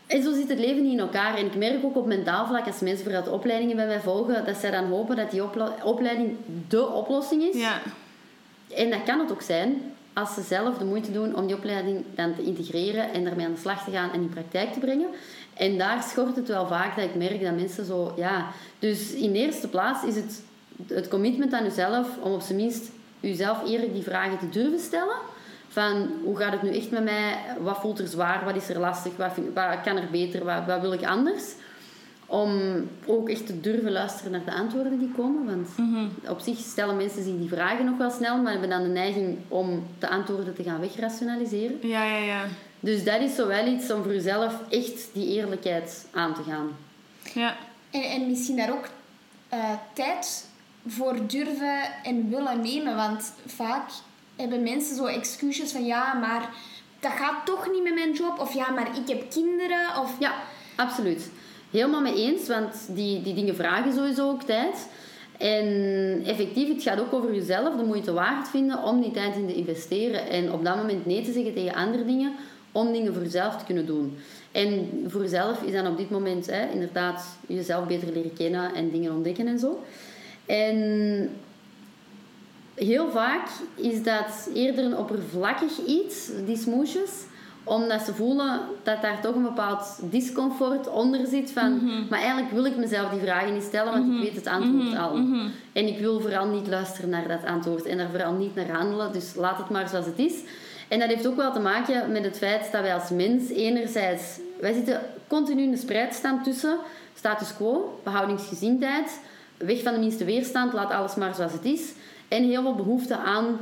En 0.06 0.22
zo 0.22 0.32
zit 0.32 0.48
het 0.48 0.58
leven 0.58 0.82
niet 0.82 0.92
in 0.92 0.98
elkaar. 0.98 1.36
En 1.36 1.46
ik 1.46 1.56
merk 1.56 1.84
ook 1.84 1.96
op 1.96 2.06
mentaal 2.06 2.46
vlak, 2.46 2.66
als 2.66 2.80
mensen 2.80 3.04
vooruit 3.04 3.28
opleidingen 3.28 3.76
bij 3.76 3.86
mij 3.86 4.00
volgen, 4.00 4.44
dat 4.44 4.56
zij 4.56 4.70
dan 4.70 4.84
hopen 4.84 5.16
dat 5.16 5.30
die 5.30 5.42
opleiding 5.82 6.36
de 6.68 6.88
oplossing 6.88 7.42
is. 7.42 7.60
Ja. 7.60 7.80
En 8.74 8.90
dat 8.90 9.02
kan 9.02 9.18
het 9.18 9.32
ook 9.32 9.42
zijn, 9.42 9.82
als 10.12 10.34
ze 10.34 10.42
zelf 10.42 10.78
de 10.78 10.84
moeite 10.84 11.12
doen 11.12 11.36
om 11.36 11.46
die 11.46 11.56
opleiding 11.56 12.04
dan 12.14 12.34
te 12.34 12.42
integreren 12.42 13.12
en 13.12 13.24
daarmee 13.24 13.46
aan 13.46 13.54
de 13.54 13.60
slag 13.60 13.84
te 13.84 13.90
gaan 13.90 14.12
en 14.12 14.20
in 14.20 14.28
praktijk 14.28 14.72
te 14.72 14.78
brengen. 14.78 15.08
En 15.54 15.78
daar 15.78 16.02
schort 16.02 16.36
het 16.36 16.48
wel 16.48 16.66
vaak 16.66 16.96
dat 16.96 17.04
ik 17.04 17.14
merk 17.14 17.42
dat 17.42 17.54
mensen 17.54 17.84
zo, 17.84 18.12
ja. 18.16 18.46
Dus 18.78 19.12
in 19.12 19.32
de 19.32 19.38
eerste 19.38 19.68
plaats 19.68 20.04
is 20.04 20.16
het 20.16 20.42
het 20.86 21.08
commitment 21.08 21.52
aan 21.52 21.64
jezelf 21.64 22.08
om 22.20 22.32
op 22.32 22.40
zijn 22.40 22.56
minst 22.58 22.90
jezelf 23.20 23.68
eerlijk 23.68 23.92
die 23.92 24.02
vragen 24.02 24.38
te 24.38 24.48
durven 24.48 24.80
stellen. 24.80 25.16
Van 25.68 26.10
hoe 26.24 26.36
gaat 26.36 26.52
het 26.52 26.62
nu 26.62 26.76
echt 26.76 26.90
met 26.90 27.04
mij? 27.04 27.34
Wat 27.60 27.78
voelt 27.80 27.98
er 27.98 28.06
zwaar? 28.08 28.44
Wat 28.44 28.56
is 28.56 28.68
er 28.68 28.78
lastig? 28.78 29.16
Wat, 29.16 29.32
vind- 29.32 29.54
wat 29.54 29.80
kan 29.84 29.96
er 29.96 30.08
beter? 30.10 30.44
Wat, 30.44 30.64
wat 30.66 30.80
wil 30.80 30.92
ik 30.92 31.04
anders? 31.04 31.42
Om 32.26 32.50
ook 33.06 33.28
echt 33.28 33.46
te 33.46 33.60
durven 33.60 33.92
luisteren 33.92 34.32
naar 34.32 34.44
de 34.44 34.52
antwoorden 34.54 34.98
die 34.98 35.12
komen. 35.16 35.44
Want 35.46 35.68
op 36.28 36.40
zich 36.40 36.58
stellen 36.58 36.96
mensen 36.96 37.22
zich 37.22 37.36
die 37.38 37.48
vragen 37.48 37.84
nog 37.84 37.96
wel 37.98 38.10
snel, 38.10 38.36
maar 38.42 38.52
hebben 38.52 38.70
dan 38.70 38.82
de 38.82 38.88
neiging 38.88 39.38
om 39.48 39.86
de 39.98 40.08
antwoorden 40.08 40.54
te 40.54 40.62
gaan 40.62 40.80
wegrationaliseren. 40.80 41.76
Ja, 41.82 42.04
ja, 42.04 42.16
ja. 42.24 42.44
Dus 42.80 43.04
dat 43.04 43.20
is 43.20 43.34
zo 43.34 43.46
wel 43.46 43.66
iets 43.66 43.90
om 43.92 44.02
voor 44.02 44.12
jezelf 44.12 44.54
echt 44.70 45.08
die 45.12 45.26
eerlijkheid 45.28 46.06
aan 46.12 46.34
te 46.34 46.42
gaan. 46.42 46.68
Ja. 47.34 47.56
En, 47.90 48.02
en 48.02 48.28
misschien 48.28 48.56
daar 48.56 48.70
ook 48.72 48.88
eh, 49.48 49.58
tijd 49.92 50.46
voor 50.86 51.26
durven 51.26 51.80
en 52.02 52.30
willen 52.30 52.60
nemen. 52.60 52.96
Want 52.96 53.32
vaak 53.46 53.90
hebben 54.36 54.62
mensen 54.62 54.96
zo 54.96 55.04
excuses 55.04 55.72
van 55.72 55.84
ja, 55.84 56.14
maar 56.14 56.48
dat 57.00 57.12
gaat 57.12 57.46
toch 57.46 57.70
niet 57.72 57.82
met 57.82 57.94
mijn 57.94 58.12
job. 58.12 58.38
Of 58.38 58.54
ja, 58.54 58.70
maar 58.70 58.96
ik 58.96 59.08
heb 59.08 59.30
kinderen. 59.30 60.00
Of 60.00 60.16
Ja, 60.18 60.34
absoluut. 60.76 61.30
Helemaal 61.70 62.00
mee 62.00 62.14
eens, 62.14 62.48
want 62.48 62.86
die, 62.88 63.22
die 63.22 63.34
dingen 63.34 63.56
vragen 63.56 63.92
sowieso 63.92 64.30
ook 64.30 64.42
tijd. 64.42 64.88
En 65.38 66.22
effectief, 66.24 66.68
het 66.68 66.82
gaat 66.82 67.00
ook 67.00 67.12
over 67.12 67.34
jezelf 67.34 67.76
de 67.76 67.84
moeite 67.84 68.12
waard 68.12 68.48
vinden 68.48 68.82
om 68.82 69.00
die 69.00 69.10
tijd 69.10 69.36
in 69.36 69.46
te 69.46 69.54
investeren. 69.54 70.28
En 70.28 70.52
op 70.52 70.64
dat 70.64 70.76
moment 70.76 71.06
nee 71.06 71.22
te 71.22 71.32
zeggen 71.32 71.54
tegen 71.54 71.74
andere 71.74 72.04
dingen, 72.04 72.32
om 72.72 72.92
dingen 72.92 73.14
voor 73.14 73.22
jezelf 73.22 73.56
te 73.56 73.64
kunnen 73.64 73.86
doen. 73.86 74.16
En 74.52 74.88
voor 75.06 75.20
jezelf 75.20 75.62
is 75.62 75.72
dan 75.72 75.86
op 75.86 75.96
dit 75.96 76.10
moment 76.10 76.46
hè, 76.46 76.70
inderdaad 76.70 77.38
jezelf 77.46 77.86
beter 77.86 78.12
leren 78.12 78.32
kennen 78.32 78.74
en 78.74 78.90
dingen 78.90 79.12
ontdekken 79.12 79.46
en 79.46 79.58
zo. 79.58 79.84
En 80.46 81.30
heel 82.74 83.10
vaak 83.10 83.48
is 83.74 84.02
dat 84.02 84.48
eerder 84.54 84.84
een 84.84 84.96
oppervlakkig 84.96 85.72
iets, 85.86 86.30
die 86.46 86.56
smoesjes. 86.56 87.10
Omdat 87.66 88.02
ze 88.02 88.14
voelen 88.14 88.60
dat 88.82 89.02
daar 89.02 89.20
toch 89.20 89.34
een 89.34 89.42
bepaald 89.42 89.98
discomfort 90.02 90.88
onder 90.88 91.26
zit. 91.26 91.50
Van, 91.50 91.80
Maar 92.10 92.18
eigenlijk 92.18 92.50
wil 92.50 92.64
ik 92.64 92.76
mezelf 92.76 93.10
die 93.10 93.20
vragen 93.20 93.52
niet 93.52 93.62
stellen, 93.62 93.92
want 93.92 94.12
ik 94.12 94.20
weet 94.20 94.36
het 94.36 94.46
antwoord 94.46 94.96
al. 94.98 95.14
En 95.72 95.86
ik 95.86 95.98
wil 95.98 96.20
vooral 96.20 96.46
niet 96.46 96.66
luisteren 96.66 97.10
naar 97.10 97.28
dat 97.28 97.44
antwoord 97.44 97.84
en 97.84 97.96
daar 97.96 98.10
vooral 98.10 98.32
niet 98.32 98.54
naar 98.54 98.70
handelen. 98.70 99.12
Dus 99.12 99.34
laat 99.34 99.58
het 99.58 99.70
maar 99.70 99.88
zoals 99.88 100.06
het 100.06 100.18
is. 100.18 100.34
En 100.88 100.98
dat 100.98 101.08
heeft 101.08 101.26
ook 101.26 101.36
wel 101.36 101.52
te 101.52 101.60
maken 101.60 102.12
met 102.12 102.24
het 102.24 102.38
feit 102.38 102.72
dat 102.72 102.82
wij 102.82 102.94
als 102.94 103.10
mens 103.10 103.48
enerzijds... 103.50 104.38
Wij 104.60 104.72
zitten 104.72 105.00
continu 105.26 105.62
in 105.62 105.70
de 105.70 105.76
spreidstand 105.76 106.44
tussen 106.44 106.78
status 107.14 107.54
quo, 107.56 108.00
behoudingsgezindheid, 108.02 109.20
weg 109.64 109.82
van 109.82 109.92
de 109.92 109.98
minste 109.98 110.24
weerstand, 110.24 110.72
laat 110.72 110.90
alles 110.90 111.14
maar 111.14 111.34
zoals 111.34 111.52
het 111.52 111.64
is. 111.64 111.92
En 112.28 112.44
heel 112.44 112.62
veel 112.62 112.74
behoefte 112.74 113.16
aan 113.16 113.58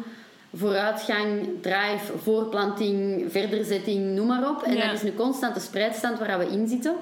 vooruitgang, 0.55 1.49
drive, 1.61 2.19
voorplanting, 2.23 3.25
verderzetting, 3.33 4.15
noem 4.15 4.27
maar 4.27 4.49
op. 4.51 4.63
En 4.63 4.77
Ja. 4.77 4.87
dat 4.87 4.95
is 4.95 5.03
een 5.03 5.15
constante 5.15 5.61
spreidstand 5.61 6.19
waar 6.19 6.39
we 6.39 6.47
in 6.47 6.69
zitten. 6.69 6.95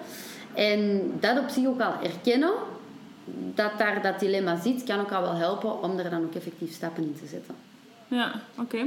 En 0.55 1.13
dat 1.21 1.39
op 1.39 1.49
zich 1.49 1.67
ook 1.67 1.81
al 1.81 1.93
erkennen, 2.03 2.53
dat 3.55 3.71
daar 3.79 4.03
dat 4.03 4.21
dilemma 4.21 4.61
zit, 4.61 4.85
kan 4.85 5.01
ook 5.01 5.13
al 5.13 5.23
wel 5.23 5.35
helpen 5.35 5.83
om 5.83 5.99
er 5.99 6.11
dan 6.11 6.25
ook 6.25 6.35
effectief 6.35 6.73
stappen 6.75 7.03
in 7.03 7.17
te 7.21 7.27
zetten. 7.27 7.55
Ja, 8.09 8.33
oké. 8.59 8.79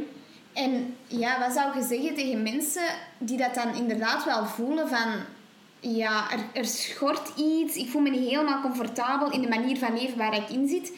En 0.53 0.95
ja, 1.07 1.39
wat 1.39 1.53
zou 1.53 1.77
je 1.77 1.83
zeggen 1.87 2.15
tegen 2.15 2.43
mensen 2.43 2.83
die 3.17 3.37
dat 3.37 3.55
dan 3.55 3.75
inderdaad 3.75 4.25
wel 4.25 4.45
voelen 4.45 4.87
van... 4.87 5.07
ja, 5.83 6.31
er, 6.31 6.39
er 6.53 6.65
schort 6.65 7.37
iets. 7.37 7.75
Ik 7.75 7.89
voel 7.89 8.01
me 8.01 8.09
niet 8.09 8.29
helemaal 8.29 8.61
comfortabel 8.61 9.31
in 9.31 9.41
de 9.41 9.47
manier 9.47 9.77
van 9.77 9.93
leven 9.93 10.17
waar 10.17 10.35
ik 10.35 10.49
in 10.49 10.67
zit. 10.67 10.91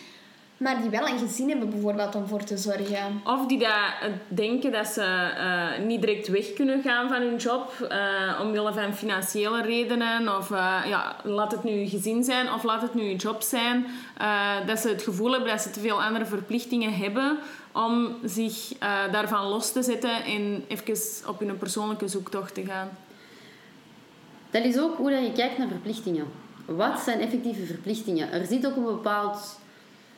Maar 0.58 0.82
die 0.82 0.90
wel 0.90 1.08
een 1.08 1.20
gezin 1.20 1.50
hebben 1.50 1.70
bijvoorbeeld 1.70 2.16
om 2.16 2.28
voor 2.28 2.44
te 2.44 2.58
zorgen. 2.58 3.22
Of 3.24 3.46
die 3.46 3.60
dat 3.60 3.70
eh, 3.70 4.10
denken 4.28 4.72
dat 4.72 4.88
ze 4.88 5.02
eh, 5.02 5.86
niet 5.86 6.02
direct 6.02 6.28
weg 6.28 6.54
kunnen 6.54 6.82
gaan 6.82 7.08
van 7.08 7.22
hun 7.22 7.36
job. 7.36 7.72
eh, 7.90 8.40
omwille 8.42 8.74
van 8.74 8.94
financiële 8.94 9.62
redenen. 9.62 10.38
Of 10.38 10.50
ja, 10.88 11.16
laat 11.24 11.52
het 11.52 11.64
nu 11.64 11.72
je 11.72 11.90
gezin 11.90 12.24
zijn 12.24 12.54
of 12.54 12.64
laat 12.64 12.82
het 12.82 12.94
nu 12.94 13.04
je 13.04 13.16
job 13.16 13.42
zijn. 13.42 13.86
Dat 14.66 14.80
ze 14.80 14.90
het 14.90 15.02
gevoel 15.02 15.32
hebben 15.32 15.50
dat 15.50 15.62
ze 15.62 15.70
te 15.70 15.80
veel 15.80 16.04
andere 16.04 16.26
verplichtingen 16.26 16.94
hebben. 16.94 17.38
Om 17.72 18.16
zich 18.24 18.78
daarvan 19.12 19.48
los 19.48 19.72
te 19.72 19.84
zetten 19.84 20.24
en 20.24 20.64
even 20.68 21.28
op 21.28 21.40
hun 21.40 21.58
persoonlijke 21.58 22.08
zoektocht 22.08 22.54
te 22.54 22.66
gaan. 22.66 22.90
Dat 24.56 24.64
is 24.64 24.80
ook 24.80 24.98
hoe 24.98 25.12
je 25.12 25.32
kijkt 25.32 25.58
naar 25.58 25.68
verplichtingen. 25.68 26.26
Wat 26.66 27.00
zijn 27.00 27.20
effectieve 27.20 27.66
verplichtingen? 27.66 28.32
Er 28.32 28.46
zit 28.46 28.66
ook 28.66 28.76
een 28.76 28.84
bepaald 28.84 29.60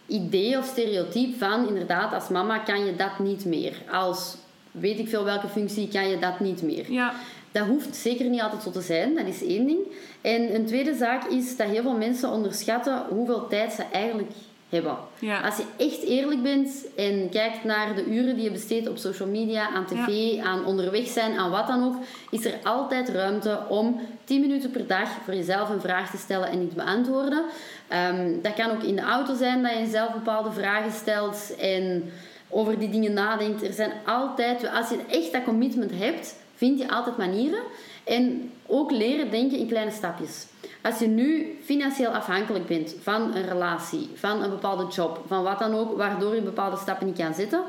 idee 0.05 0.57
of 0.57 0.65
stereotype 0.65 1.37
van, 1.37 1.67
inderdaad, 1.67 2.13
als 2.13 2.27
mama 2.27 2.57
kan 2.57 2.85
je 2.85 2.95
dat 2.95 3.19
niet 3.19 3.45
meer. 3.45 3.81
Als 3.91 4.35
weet 4.71 4.99
ik 4.99 5.09
veel 5.09 5.23
welke 5.23 5.47
functie 5.47 5.87
kan 5.87 6.09
je 6.09 6.19
dat 6.19 6.39
niet 6.39 6.61
meer. 6.61 6.91
Ja, 6.91 7.13
Dat 7.51 7.67
hoeft 7.67 7.95
zeker 7.95 8.29
niet 8.29 8.41
altijd 8.41 8.63
zo 8.63 8.71
te 8.71 8.81
zijn, 8.81 9.15
dat 9.15 9.27
is 9.27 9.43
één 9.43 9.65
ding. 9.67 9.79
En 10.21 10.55
een 10.55 10.65
tweede 10.65 10.95
zaak 10.95 11.25
is 11.25 11.57
dat 11.57 11.67
heel 11.67 11.81
veel 11.81 11.97
mensen 11.97 12.29
onderschatten 12.29 13.05
hoeveel 13.09 13.47
tijd 13.47 13.73
ze 13.73 13.83
eigenlijk 13.91 14.31
hebben. 14.69 14.97
Ja. 15.19 15.41
Als 15.41 15.57
je 15.57 15.63
echt 15.77 16.01
eerlijk 16.03 16.43
bent 16.43 16.85
en 16.95 17.29
kijkt 17.29 17.63
naar 17.63 17.95
de 17.95 18.05
uren 18.05 18.35
die 18.35 18.43
je 18.43 18.51
besteedt 18.51 18.89
op 18.89 18.97
social 18.97 19.27
media, 19.27 19.69
aan 19.69 19.85
tv, 19.85 20.39
aan 20.43 20.65
onderweg 20.65 21.07
zijn, 21.07 21.37
aan 21.37 21.51
wat 21.51 21.67
dan 21.67 21.83
ook, 21.83 21.95
is 22.29 22.45
er 22.45 22.59
altijd 22.63 23.09
ruimte 23.09 23.59
om 23.69 24.01
10 24.23 24.41
minuten 24.41 24.71
per 24.71 24.87
dag 24.87 25.09
voor 25.23 25.33
jezelf 25.33 25.69
een 25.69 25.81
vraag 25.81 26.11
te 26.11 26.17
stellen 26.17 26.49
en 26.49 26.59
niet 26.59 26.69
te 26.69 26.75
beantwoorden. 26.75 27.43
Ehm, 27.87 28.41
dat 28.41 28.53
kan 28.53 28.71
ook 28.71 28.83
in 28.83 28.95
de 28.95 29.01
auto 29.01 29.35
zijn 29.35 29.61
dat 29.63 29.71
je 29.71 29.79
jezelf 29.79 30.13
bepaalde 30.13 30.51
vragen 30.51 30.91
stelt 30.91 31.55
en 31.55 32.11
over 32.49 32.79
die 32.79 32.89
dingen 32.89 33.13
nadenkt. 33.13 33.63
Er 33.63 33.73
zijn 33.73 33.91
altijd, 34.05 34.69
als 34.73 34.89
je 34.89 34.99
echt 35.09 35.31
dat 35.31 35.43
commitment 35.43 35.91
hebt, 35.93 36.35
vind 36.55 36.79
je 36.79 36.89
altijd 36.89 37.17
manieren. 37.17 37.61
En 38.07 38.51
ook 38.65 38.91
leren 38.91 39.31
denken 39.31 39.57
in 39.57 39.67
kleine 39.67 39.91
stapjes. 39.91 40.45
Als 40.81 40.99
je 40.99 41.07
nu 41.07 41.57
financieel 41.63 42.09
afhankelijk 42.09 42.67
bent 42.67 42.95
van 43.01 43.35
een 43.35 43.47
relatie, 43.47 44.09
van 44.15 44.43
een 44.43 44.49
bepaalde 44.49 44.87
job, 44.87 45.23
van 45.27 45.43
wat 45.43 45.59
dan 45.59 45.75
ook, 45.75 45.97
waardoor 45.97 46.35
je 46.35 46.41
bepaalde 46.41 46.77
stappen 46.77 47.05
niet 47.05 47.17
kan 47.17 47.33
zetten, 47.33 47.61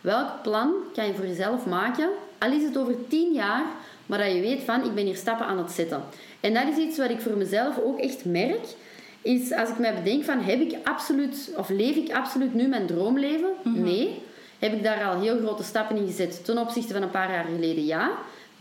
welk 0.00 0.42
plan 0.42 0.72
kan 0.94 1.06
je 1.06 1.14
voor 1.14 1.26
jezelf 1.26 1.66
maken? 1.66 2.08
Al 2.38 2.52
is 2.52 2.62
het 2.62 2.78
over 2.78 2.94
tien 3.08 3.32
jaar, 3.32 3.64
maar 4.06 4.18
dat 4.18 4.32
je 4.32 4.40
weet 4.40 4.62
van 4.62 4.84
ik 4.84 4.94
ben 4.94 5.04
hier 5.04 5.16
stappen 5.16 5.46
aan 5.46 5.58
het 5.58 5.70
zetten. 5.70 6.02
En 6.40 6.54
dat 6.54 6.68
is 6.68 6.76
iets 6.76 6.98
wat 6.98 7.10
ik 7.10 7.20
voor 7.20 7.36
mezelf 7.36 7.78
ook 7.78 7.98
echt 7.98 8.24
merk. 8.24 8.64
Is 9.22 9.52
als 9.52 9.68
ik 9.68 9.78
mij 9.78 9.94
bedenk 9.94 10.24
van 10.24 10.40
heb 10.40 10.60
ik 10.60 10.76
absoluut 10.84 11.52
of 11.56 11.68
leef 11.68 11.96
ik 11.96 12.12
absoluut 12.12 12.54
nu 12.54 12.66
mijn 12.66 12.86
droomleven? 12.86 13.50
Nee. 13.62 14.22
Heb 14.58 14.72
ik 14.72 14.82
daar 14.82 15.04
al 15.04 15.20
heel 15.20 15.38
grote 15.38 15.62
stappen 15.62 15.96
in 15.96 16.06
gezet 16.06 16.44
ten 16.44 16.58
opzichte 16.58 16.92
van 16.92 17.02
een 17.02 17.10
paar 17.10 17.30
jaar 17.30 17.44
geleden? 17.44 17.84
Ja. 17.84 18.10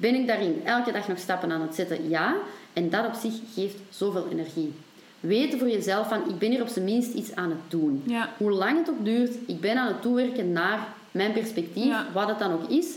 Ben 0.01 0.15
ik 0.15 0.27
daarin 0.27 0.62
elke 0.65 0.91
dag 0.91 1.08
nog 1.08 1.17
stappen 1.20 1.51
aan 1.51 1.62
het 1.62 1.75
zetten? 1.75 2.10
Ja. 2.10 2.36
En 2.74 2.89
dat 2.89 3.05
op 3.05 3.13
zich 3.13 3.34
geeft 3.53 3.75
zoveel 3.89 4.27
energie. 4.31 4.74
Weten 5.20 5.60
voor 5.60 5.70
jezelf 5.70 6.08
van, 6.08 6.29
ik 6.29 6.38
ben 6.39 6.50
hier 6.51 6.62
op 6.62 6.67
zijn 6.67 6.86
minst 6.86 7.13
iets 7.13 7.36
aan 7.36 7.50
het 7.50 7.60
doen. 7.67 8.03
Ja. 8.05 8.29
Hoe 8.38 8.51
lang 8.51 8.77
het 8.77 8.89
ook 8.89 9.05
duurt, 9.05 9.36
ik 9.48 9.60
ben 9.60 9.77
aan 9.77 9.88
het 9.88 10.01
toewerken 10.01 10.51
naar 10.51 10.88
mijn 11.12 11.31
perspectief, 11.31 11.86
Ja. 11.86 12.05
wat 12.13 12.27
het 12.27 12.39
dan 12.39 12.51
ook 12.51 12.70
is, 12.70 12.88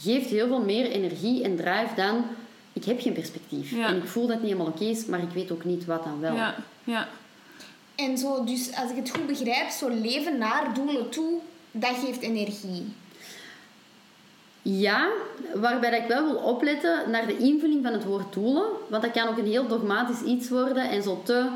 geeft 0.00 0.30
heel 0.30 0.46
veel 0.46 0.62
meer 0.62 0.90
energie 0.90 1.42
en 1.42 1.56
drive 1.56 1.94
dan, 1.96 2.24
ik 2.72 2.84
heb 2.84 3.00
geen 3.00 3.12
perspectief. 3.12 3.70
Ja. 3.70 3.86
En 3.88 3.96
ik 3.96 4.06
voel 4.08 4.22
dat 4.26 4.32
het 4.32 4.42
niet 4.42 4.52
helemaal 4.52 4.72
oké 4.72 4.84
is, 4.84 5.06
maar 5.06 5.22
ik 5.22 5.30
weet 5.34 5.52
ook 5.52 5.64
niet 5.64 5.84
wat 5.84 6.04
dan 6.04 6.20
wel. 6.20 6.34
ja, 6.34 6.54
ja. 6.84 7.08
En 7.94 8.18
zo, 8.18 8.44
dus 8.44 8.70
als 8.76 8.90
ik 8.90 8.96
het 8.96 9.10
goed 9.10 9.26
begrijp, 9.26 9.68
zo 9.70 9.88
leven 9.88 10.38
naar 10.38 10.74
doelen 10.74 11.10
toe, 11.10 11.32
dat 11.70 11.96
geeft 12.04 12.20
energie. 12.20 12.92
Ja, 14.66 15.08
waarbij 15.54 15.90
dat 15.90 16.00
ik 16.00 16.08
wel 16.08 16.24
wil 16.24 16.34
opletten 16.34 17.10
naar 17.10 17.26
de 17.26 17.36
invulling 17.36 17.82
van 17.82 17.92
het 17.92 18.04
woord 18.04 18.32
doelen. 18.32 18.64
Want 18.88 19.02
dat 19.02 19.12
kan 19.12 19.28
ook 19.28 19.38
een 19.38 19.46
heel 19.46 19.66
dogmatisch 19.66 20.22
iets 20.22 20.48
worden 20.48 20.90
en 20.90 21.02
zo 21.02 21.22
te 21.24 21.46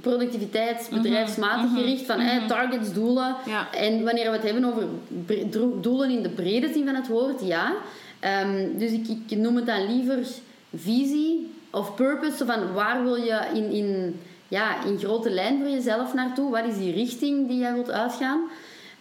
productiviteits, 0.00 0.88
bedrijfsmatig 0.88 1.70
gericht 1.74 2.06
van 2.06 2.20
eh, 2.20 2.46
targets, 2.46 2.92
doelen. 2.92 3.36
Ja. 3.46 3.74
En 3.74 4.04
wanneer 4.04 4.30
we 4.30 4.36
het 4.36 4.42
hebben 4.42 4.64
over 4.64 4.86
doelen 5.82 6.10
in 6.10 6.22
de 6.22 6.28
brede 6.28 6.72
zin 6.72 6.84
van 6.84 6.94
het 6.94 7.08
woord, 7.08 7.40
ja. 7.44 7.72
Ehm, 8.20 8.78
dus 8.78 8.90
ik, 8.90 9.08
ik 9.26 9.38
noem 9.38 9.56
het 9.56 9.66
dan 9.66 9.96
liever 9.96 10.26
visie 10.74 11.50
of 11.70 11.94
purpose. 11.94 12.36
Zo 12.36 12.44
van 12.44 12.72
waar 12.72 13.02
wil 13.02 13.16
je 13.16 13.40
in, 13.54 13.70
in, 13.70 14.20
ja, 14.48 14.84
in 14.84 14.98
grote 14.98 15.30
lijn 15.30 15.58
voor 15.58 15.70
jezelf 15.70 16.14
naartoe? 16.14 16.50
Wat 16.50 16.64
is 16.64 16.76
die 16.76 16.92
richting 16.92 17.48
die 17.48 17.58
jij 17.58 17.74
wilt 17.74 17.90
uitgaan? 17.90 18.40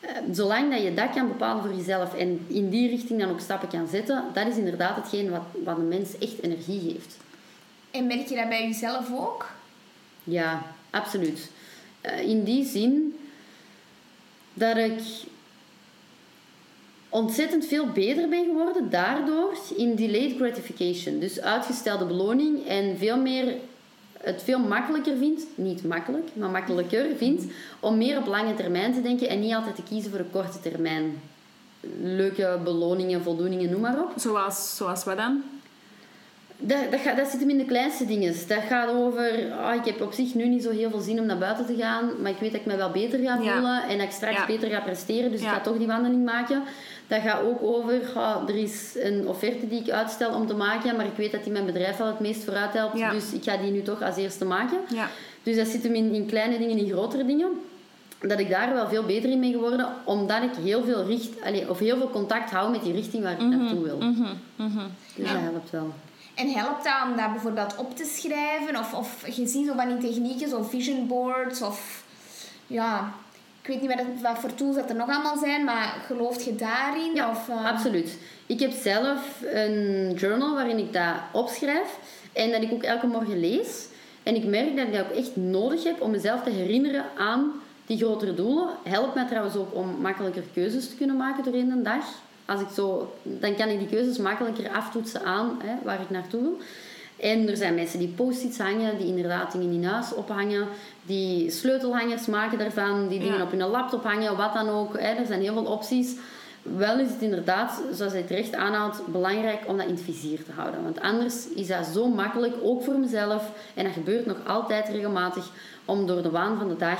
Eh, 0.01 0.09
zolang 0.31 0.71
dat 0.71 0.81
je 0.81 0.93
dat 0.93 1.09
kan 1.09 1.27
bepalen 1.27 1.63
voor 1.63 1.73
jezelf 1.73 2.15
en 2.15 2.45
in 2.47 2.69
die 2.69 2.89
richting 2.89 3.19
dan 3.19 3.29
ook 3.29 3.39
stappen 3.39 3.69
kan 3.69 3.87
zetten, 3.87 4.23
dat 4.33 4.47
is 4.47 4.57
inderdaad 4.57 4.95
hetgeen 4.95 5.29
wat, 5.29 5.41
wat 5.63 5.77
een 5.77 5.87
mens 5.87 6.17
echt 6.17 6.41
energie 6.41 6.91
geeft. 6.91 7.17
En 7.91 8.07
merk 8.07 8.27
je 8.27 8.35
dat 8.35 8.49
bij 8.49 8.67
jezelf 8.67 9.07
ook? 9.13 9.49
Ja, 10.23 10.63
absoluut. 10.89 11.51
Eh, 12.01 12.27
in 12.27 12.43
die 12.43 12.65
zin 12.65 13.19
dat 14.53 14.77
ik 14.77 15.01
ontzettend 17.09 17.65
veel 17.65 17.87
beter 17.87 18.29
ben 18.29 18.45
geworden 18.45 18.89
daardoor 18.89 19.57
in 19.77 19.95
delayed 19.95 20.35
gratification. 20.35 21.19
Dus 21.19 21.41
uitgestelde 21.41 22.05
beloning 22.05 22.67
en 22.67 22.97
veel 22.97 23.17
meer 23.17 23.55
het 24.23 24.43
veel 24.43 24.59
makkelijker 24.59 25.17
vindt, 25.17 25.43
niet 25.55 25.83
makkelijk, 25.83 26.29
maar 26.33 26.49
makkelijker 26.49 27.05
vindt, 27.17 27.43
om 27.79 27.97
meer 27.97 28.17
op 28.17 28.25
lange 28.25 28.53
termijn 28.53 28.93
te 28.93 29.01
denken 29.01 29.29
en 29.29 29.39
niet 29.39 29.53
altijd 29.53 29.75
te 29.75 29.83
kiezen 29.83 30.09
voor 30.09 30.19
de 30.19 30.29
korte 30.31 30.59
termijn. 30.59 31.21
Leuke 32.01 32.59
beloningen, 32.63 33.23
voldoeningen, 33.23 33.69
noem 33.69 33.81
maar 33.81 34.01
op. 34.01 34.11
Zoals, 34.15 34.75
zoals 34.75 35.03
wat 35.03 35.17
dan? 35.17 35.43
Dat, 36.63 36.91
dat, 36.91 36.99
gaat, 36.99 37.17
dat 37.17 37.27
zit 37.27 37.39
hem 37.39 37.49
in 37.49 37.57
de 37.57 37.65
kleinste 37.65 38.05
dingen. 38.05 38.33
Dat 38.47 38.61
gaat 38.67 38.89
over, 38.89 39.51
ah, 39.61 39.75
ik 39.75 39.85
heb 39.85 40.01
op 40.01 40.13
zich 40.13 40.33
nu 40.33 40.47
niet 40.47 40.63
zo 40.63 40.69
heel 40.71 40.89
veel 40.89 40.99
zin 40.99 41.19
om 41.19 41.25
naar 41.25 41.37
buiten 41.37 41.65
te 41.65 41.75
gaan, 41.75 42.09
maar 42.21 42.31
ik 42.31 42.37
weet 42.39 42.51
dat 42.51 42.59
ik 42.61 42.65
me 42.67 42.75
wel 42.75 42.89
beter 42.91 43.19
ga 43.19 43.37
Ja. 43.41 43.53
voelen 43.53 43.83
en 43.83 43.97
dat 43.97 44.05
ik 44.07 44.11
straks 44.13 44.35
Ja. 44.37 44.45
beter 44.45 44.69
ga 44.69 44.79
presteren, 44.79 45.31
dus 45.31 45.41
Ja. 45.41 45.47
ik 45.47 45.53
ga 45.53 45.61
toch 45.61 45.77
die 45.77 45.87
wandeling 45.87 46.25
maken. 46.25 46.63
Dat 47.07 47.21
gaat 47.21 47.41
ook 47.43 47.61
over, 47.61 47.93
ah, 48.15 48.49
er 48.49 48.55
is 48.55 48.91
een 48.99 49.27
offerte 49.27 49.67
die 49.67 49.81
ik 49.81 49.89
uitstel 49.89 50.33
om 50.33 50.47
te 50.47 50.53
maken, 50.53 50.95
maar 50.95 51.05
ik 51.05 51.15
weet 51.15 51.31
dat 51.31 51.43
die 51.43 51.51
mijn 51.53 51.65
bedrijf 51.65 51.97
wel 51.97 52.07
het 52.07 52.19
meest 52.19 52.43
vooruit 52.43 52.73
helpt, 52.73 53.11
dus 53.11 53.31
ik 53.33 53.43
ga 53.43 53.57
die 53.57 53.71
nu 53.71 53.81
toch 53.81 54.01
als 54.01 54.15
eerste 54.17 54.45
maken. 54.45 54.77
Ja. 54.93 55.07
Dus 55.43 55.55
dat 55.55 55.67
zit 55.67 55.83
hem 55.83 55.93
in, 55.93 56.13
in 56.13 56.25
kleine 56.25 56.57
dingen, 56.57 56.77
in 56.77 56.89
grotere 56.89 57.25
dingen. 57.25 57.47
Dat 58.19 58.39
ik 58.39 58.49
daar 58.49 58.73
wel 58.73 58.87
veel 58.87 59.03
beter 59.03 59.29
in 59.29 59.39
ben 59.39 59.51
geworden, 59.51 59.87
omdat 60.05 60.43
ik 60.43 60.49
heel 60.63 60.83
veel, 60.83 61.05
richt, 61.05 61.29
allee, 61.43 61.69
of 61.69 61.79
heel 61.79 61.97
veel 61.97 62.09
contact 62.09 62.51
hou 62.51 62.71
met 62.71 62.83
die 62.83 62.93
richting 62.93 63.23
waar 63.23 63.31
ik 63.31 63.39
Mhm. 63.39 63.57
naartoe 63.57 63.83
wil. 63.83 63.97
Dus 65.15 65.27
dat 65.31 65.41
helpt 65.41 65.69
wel. 65.69 65.93
En 66.35 66.49
helpt 66.49 66.83
dat 66.83 66.93
om 67.05 67.17
dat 67.17 67.31
bijvoorbeeld 67.31 67.75
op 67.75 67.95
te 67.95 68.05
schrijven? 68.05 68.75
Of, 68.79 68.93
of 68.93 69.27
je 69.27 69.47
ziet 69.47 69.67
zo 69.67 69.73
van 69.75 69.97
die 69.97 70.09
technieken, 70.09 70.49
zo 70.49 70.63
vision 70.63 71.07
boards 71.07 71.61
of... 71.61 72.03
Ja, 72.67 73.13
ik 73.61 73.67
weet 73.67 73.81
niet 73.81 73.95
wat, 73.95 74.05
wat 74.21 74.39
voor 74.39 74.55
tools 74.55 74.75
dat 74.75 74.89
er 74.89 74.95
nog 74.95 75.09
allemaal 75.09 75.37
zijn, 75.37 75.63
maar 75.63 76.01
gelooft 76.05 76.43
je 76.43 76.55
daarin? 76.55 77.15
Ja, 77.15 77.29
of, 77.29 77.49
eh, 77.49 77.65
absoluut. 77.65 78.17
Ik 78.45 78.59
heb 78.59 78.71
zelf 78.71 79.41
een 79.53 80.13
journal 80.13 80.53
waarin 80.53 80.77
ik 80.77 80.93
dat 80.93 81.15
opschrijf 81.31 81.97
en 82.33 82.51
dat 82.51 82.61
ik 82.61 82.71
ook 82.71 82.83
elke 82.83 83.07
morgen 83.07 83.39
lees. 83.39 83.85
En 84.23 84.35
ik 84.35 84.45
merk 84.45 84.75
dat 84.75 84.87
ik 84.87 84.93
dat 84.93 85.05
ook 85.05 85.17
echt 85.17 85.35
nodig 85.35 85.83
heb 85.83 86.01
om 86.01 86.11
mezelf 86.11 86.43
te 86.43 86.49
herinneren 86.49 87.05
aan 87.17 87.51
die 87.85 87.97
grotere 87.97 88.33
doelen. 88.33 88.69
Helpt 88.83 89.15
mij 89.15 89.25
trouwens 89.25 89.55
ook 89.55 89.75
om 89.75 90.01
makkelijker 90.01 90.43
keuzes 90.53 90.89
te 90.89 90.95
kunnen 90.95 91.17
maken 91.17 91.43
doorheen 91.43 91.69
de 91.69 91.81
dag. 91.81 92.05
Als 92.51 92.61
ik 92.61 92.67
zo, 92.73 93.13
dan 93.23 93.55
kan 93.55 93.67
ik 93.69 93.79
die 93.79 93.87
keuzes 93.87 94.17
makkelijker 94.17 94.69
aftoetsen 94.69 95.23
aan 95.23 95.59
hè, 95.63 95.73
waar 95.83 96.01
ik 96.01 96.09
naartoe 96.09 96.41
wil. 96.41 96.57
En 97.19 97.49
er 97.49 97.57
zijn 97.57 97.75
mensen 97.75 97.99
die 97.99 98.07
post-its 98.07 98.57
hangen, 98.57 98.97
die 98.97 99.07
inderdaad 99.07 99.51
dingen 99.51 99.73
in 99.73 99.83
huis 99.83 100.13
ophangen, 100.13 100.67
die 101.03 101.51
sleutelhangers 101.51 102.25
maken 102.25 102.57
daarvan, 102.57 103.07
die 103.07 103.19
dingen 103.19 103.37
Ja. 103.37 103.43
op 103.43 103.51
hun 103.51 103.59
laptop 103.67 104.03
hangen, 104.03 104.37
wat 104.37 104.53
dan 104.53 104.69
ook. 104.69 104.99
Hè. 104.99 105.07
Er 105.13 105.25
zijn 105.25 105.41
heel 105.41 105.53
veel 105.53 105.65
opties. 105.65 106.15
Wel 106.61 106.99
is 106.99 107.09
het 107.09 107.21
inderdaad, 107.21 107.81
zoals 107.93 108.13
hij 108.13 108.21
terecht 108.23 108.55
aanhaalt, 108.55 109.01
belangrijk 109.07 109.59
om 109.67 109.77
dat 109.77 109.85
in 109.85 109.93
het 109.93 110.03
vizier 110.03 110.43
te 110.43 110.51
houden. 110.55 110.83
Want 110.83 111.01
anders 111.01 111.47
is 111.47 111.67
dat 111.67 111.85
zo 111.85 112.07
makkelijk, 112.07 112.53
ook 112.63 112.83
voor 112.83 112.99
mezelf, 112.99 113.51
en 113.73 113.83
dat 113.83 113.93
gebeurt 113.93 114.25
nog 114.25 114.37
altijd 114.47 114.89
regelmatig, 114.89 115.49
om 115.85 116.07
door 116.07 116.21
de 116.21 116.29
waan 116.29 116.57
van 116.57 116.67
de 116.67 116.75
dag 116.77 116.99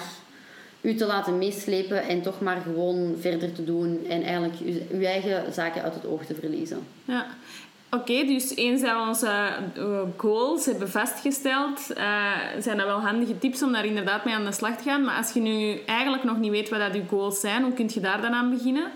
u 0.81 0.95
te 0.95 1.05
laten 1.05 1.37
meeslepen 1.37 2.03
en 2.03 2.21
toch 2.21 2.41
maar 2.41 2.61
gewoon 2.61 3.15
verder 3.19 3.53
te 3.53 3.63
doen 3.63 3.99
en 4.09 4.23
eigenlijk 4.23 4.53
uw, 4.65 4.97
uw 4.97 5.03
eigen 5.03 5.53
zaken 5.53 5.81
uit 5.83 5.93
het 5.93 6.05
oog 6.05 6.25
te 6.25 6.35
verliezen. 6.35 6.79
Ja. 7.05 7.25
Oké, 7.89 8.25
dus 8.25 8.55
eens 8.55 8.81
dat 8.81 8.91
we 8.91 9.07
onze 9.07 9.27
eh, 9.75 10.01
goals 10.17 10.65
hebben 10.65 10.89
vastgesteld, 10.89 11.93
eh, 11.93 12.31
zijn 12.59 12.77
dat 12.77 12.85
wel 12.85 12.99
handige 12.99 13.37
tips 13.37 13.63
om 13.63 13.71
daar 13.71 13.85
inderdaad 13.85 14.25
mee 14.25 14.33
aan 14.33 14.45
de 14.45 14.51
slag 14.51 14.77
te 14.77 14.83
gaan. 14.83 15.03
Maar 15.03 15.17
als 15.17 15.31
je 15.31 15.39
nu 15.39 15.79
eigenlijk 15.85 16.23
nog 16.23 16.39
niet 16.39 16.51
weet 16.51 16.69
wat 16.69 16.79
dat 16.79 16.93
je 16.93 17.03
goals 17.09 17.39
zijn, 17.39 17.63
hoe 17.63 17.73
kun 17.73 17.89
je 17.93 17.99
daar 17.99 18.21
dan 18.21 18.33
aan 18.33 18.49
beginnen? 18.49 18.91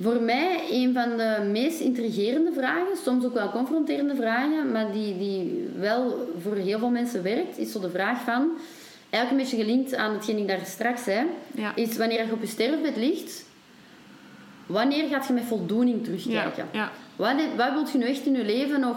Voor 0.00 0.20
mij 0.20 0.64
een 0.70 0.92
van 0.92 1.16
de 1.16 1.48
meest 1.50 1.80
intrigerende 1.80 2.52
vragen, 2.52 2.96
soms 3.04 3.24
ook 3.24 3.34
wel 3.34 3.50
confronterende 3.50 4.14
vragen, 4.14 4.72
maar 4.72 4.92
die, 4.92 5.18
die 5.18 5.68
wel 5.78 6.28
voor 6.42 6.56
heel 6.56 6.78
veel 6.78 6.90
mensen 6.90 7.22
werkt, 7.22 7.58
is 7.58 7.72
zo 7.72 7.80
de 7.80 7.90
vraag 7.90 8.20
van, 8.20 8.50
eigenlijk 9.12 9.30
een 9.30 9.36
beetje 9.50 9.56
gelinkt 9.72 9.94
aan 9.94 10.12
hetgeen 10.12 10.38
ik 10.38 10.48
daar 10.48 10.58
straks 10.64 11.02
zei, 11.02 11.26
Ja. 11.54 11.72
is 11.74 11.96
wanneer 11.96 12.26
je 12.26 12.32
op 12.32 12.40
je 12.40 12.46
sterfbed 12.46 12.96
ligt, 12.96 13.44
wanneer 14.66 15.08
gaat 15.08 15.26
je 15.26 15.32
met 15.32 15.44
voldoening 15.44 16.04
terugkijken? 16.04 16.68
Ja, 16.72 16.78
ja. 16.78 16.90
Wat, 17.16 17.34
wat 17.56 17.72
wilt 17.72 17.92
je 17.92 17.98
nu 17.98 18.04
echt 18.04 18.26
in 18.26 18.34
je 18.34 18.44
leven 18.44 18.80
nog 18.80 18.96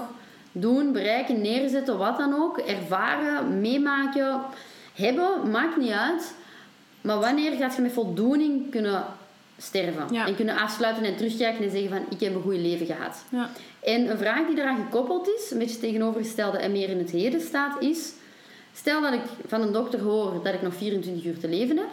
doen, 0.52 0.92
bereiken, 0.92 1.42
neerzetten, 1.42 1.98
wat 1.98 2.18
dan 2.18 2.34
ook, 2.34 2.58
ervaren, 2.58 3.62
meemaken, 3.62 4.42
hebben, 4.94 5.52
maakt 5.52 5.78
niet 5.78 5.92
uit. 5.92 6.34
Maar 7.02 7.20
wanneer 7.20 7.52
gaat 7.52 7.76
je 7.76 7.82
met 7.82 7.92
voldoening 7.92 8.72
kunnen 8.72 9.04
sterven? 9.58 10.04
Ja. 10.12 10.28
En 10.28 10.36
kunnen 10.36 10.58
afsluiten 10.58 11.04
en 11.04 11.16
terugkijken 11.16 11.64
en 11.64 11.72
zeggen 11.72 11.90
van, 11.90 12.06
ik 12.10 12.20
heb 12.20 12.36
een 12.36 12.42
goed 12.42 12.56
leven 12.56 12.86
gehad. 12.86 13.24
ja. 13.30 13.50
En 13.84 14.10
een 14.10 14.18
vraag 14.18 14.46
die 14.48 14.56
daaraan 14.56 14.84
gekoppeld 14.84 15.28
is, 15.38 15.52
een 15.52 15.58
beetje 15.58 15.80
tegenovergestelde 15.80 16.58
en 16.58 16.72
meer 16.72 16.90
in 16.90 16.98
het 16.98 17.12
heden 17.12 17.42
staat, 17.42 17.82
is... 17.82 18.12
Stel 18.76 19.02
dat 19.02 19.14
ik 19.14 19.22
van 19.48 19.62
een 19.62 19.72
dokter 19.72 20.00
hoor 20.00 20.44
dat 20.44 20.54
ik 20.54 20.62
nog 20.62 20.74
24 20.74 21.26
uur 21.26 21.40
te 21.40 21.48
leven 21.48 21.78
heb. 21.78 21.90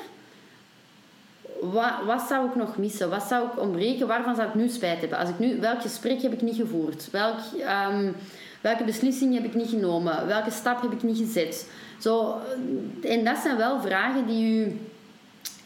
Wat, 1.60 1.92
wat 2.06 2.22
zou 2.28 2.48
ik 2.48 2.54
nog 2.54 2.76
missen? 2.76 3.10
Wat 3.10 3.22
zou 3.22 3.46
ik 3.46 3.60
ontbreken? 3.60 4.06
Waarvan 4.06 4.34
zou 4.34 4.48
ik 4.48 4.54
nu 4.54 4.68
spijt 4.68 5.00
hebben? 5.00 5.18
Als 5.18 5.28
ik 5.28 5.38
nu, 5.38 5.60
welk 5.60 5.80
gesprek 5.80 6.22
heb 6.22 6.32
ik 6.32 6.42
niet 6.42 6.56
gevoerd? 6.56 7.10
Welk, 7.10 7.38
ehm, 7.60 8.12
welke 8.60 8.84
beslissing 8.84 9.34
heb 9.34 9.44
ik 9.44 9.54
niet 9.54 9.68
genomen? 9.68 10.26
Welke 10.26 10.50
stap 10.50 10.82
heb 10.82 10.92
ik 10.92 11.02
niet 11.02 11.18
gezet? 11.18 11.70
Zo, 11.98 12.40
en 13.02 13.24
dat 13.24 13.38
zijn 13.38 13.56
wel 13.56 13.80
vragen 13.80 14.26
die 14.26 14.44
u 14.44 14.80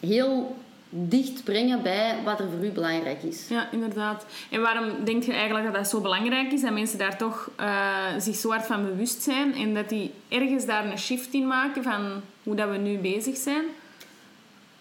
heel 0.01 0.57
dicht 0.91 1.45
brengen 1.45 1.83
bij 1.83 2.17
wat 2.25 2.41
er 2.41 2.47
voor 2.51 2.65
u 2.65 2.71
belangrijk 2.71 3.23
is. 3.23 3.49
Ja, 3.49 3.69
inderdaad. 3.73 4.27
En 4.51 4.61
waarom 4.61 5.05
denk 5.05 5.23
je 5.23 5.33
eigenlijk 5.33 5.65
dat 5.65 5.75
dat 5.75 5.89
zo 5.89 6.01
belangrijk 6.01 6.53
is? 6.53 6.61
Dat 6.61 6.73
mensen 6.73 6.99
daar 6.99 7.19
toch 7.19 7.51
eh, 7.57 8.05
zich 8.19 8.37
zo 8.37 8.51
hard 8.51 8.67
van 8.67 8.85
bewust 8.85 9.23
zijn 9.23 9.55
en 9.55 9.75
dat 9.75 9.89
die 9.89 10.13
ergens 10.29 10.67
daar 10.67 10.85
een 10.85 10.99
shift 10.99 11.33
in 11.33 11.47
maken 11.47 11.83
van 11.83 12.23
hoe 12.43 12.55
dat 12.55 12.71
we 12.71 12.77
nu 12.77 12.99
bezig 12.99 13.37
zijn? 13.37 13.65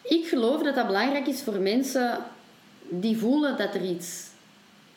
Ik 0.01 0.27
geloof 0.27 0.63
dat 0.63 0.75
dat 0.75 0.85
belangrijk 0.87 1.27
is 1.27 1.41
voor 1.43 1.53
mensen 1.59 2.17
die 2.89 3.17
voelen 3.17 3.57
dat 3.57 3.75
er 3.75 3.85
iets 3.85 4.23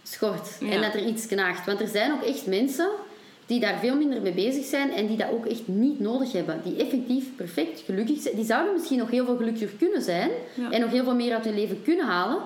schort 0.02 0.48
Ja. 0.60 0.70
en 0.70 0.80
dat 0.82 0.94
er 0.94 1.04
iets 1.06 1.26
knaagt. 1.26 1.66
Want 1.66 1.80
er 1.80 1.88
zijn 1.88 2.12
ook 2.12 2.22
echt 2.22 2.46
mensen 2.46 2.88
die 3.48 3.60
daar 3.60 3.78
veel 3.78 3.96
minder 3.96 4.20
mee 4.22 4.32
bezig 4.32 4.64
zijn 4.64 4.92
en 4.92 5.06
die 5.06 5.16
dat 5.16 5.30
ook 5.32 5.46
echt 5.46 5.68
niet 5.68 6.00
nodig 6.00 6.32
hebben. 6.32 6.60
Die 6.64 6.76
effectief 6.76 7.24
perfect 7.36 7.80
gelukkig 7.80 8.20
zijn. 8.20 8.34
Die 8.36 8.44
zouden 8.44 8.72
misschien 8.72 8.98
nog 8.98 9.10
heel 9.10 9.24
veel 9.24 9.36
gelukkiger 9.36 9.76
kunnen 9.78 10.02
zijn 10.02 10.30
Ja. 10.54 10.70
en 10.70 10.80
nog 10.80 10.90
heel 10.90 11.04
veel 11.04 11.14
meer 11.14 11.34
uit 11.34 11.44
hun 11.44 11.54
leven 11.54 11.82
kunnen 11.82 12.06
halen. 12.06 12.38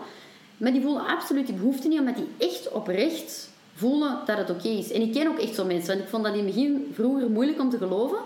Maar 0.56 0.72
die 0.72 0.82
voelen 0.82 1.06
absoluut 1.06 1.46
die 1.46 1.54
behoefte 1.54 1.88
niet, 1.88 1.98
omdat 1.98 2.16
die 2.16 2.48
echt 2.48 2.72
oprecht 2.72 3.50
voelen 3.74 4.18
dat 4.26 4.38
het 4.38 4.50
oké 4.50 4.68
is. 4.68 4.92
En 4.92 5.00
ik 5.02 5.12
ken 5.12 5.26
ook 5.28 5.38
echt 5.38 5.54
zo 5.54 5.64
mensen, 5.64 5.88
want 5.88 6.00
ik 6.00 6.08
vond 6.08 6.24
dat 6.24 6.32
in 6.34 6.44
het 6.44 6.54
begin 6.54 6.90
vroeger 6.94 7.30
moeilijk 7.30 7.60
om 7.60 7.70
te 7.70 7.76
geloven. 7.78 8.18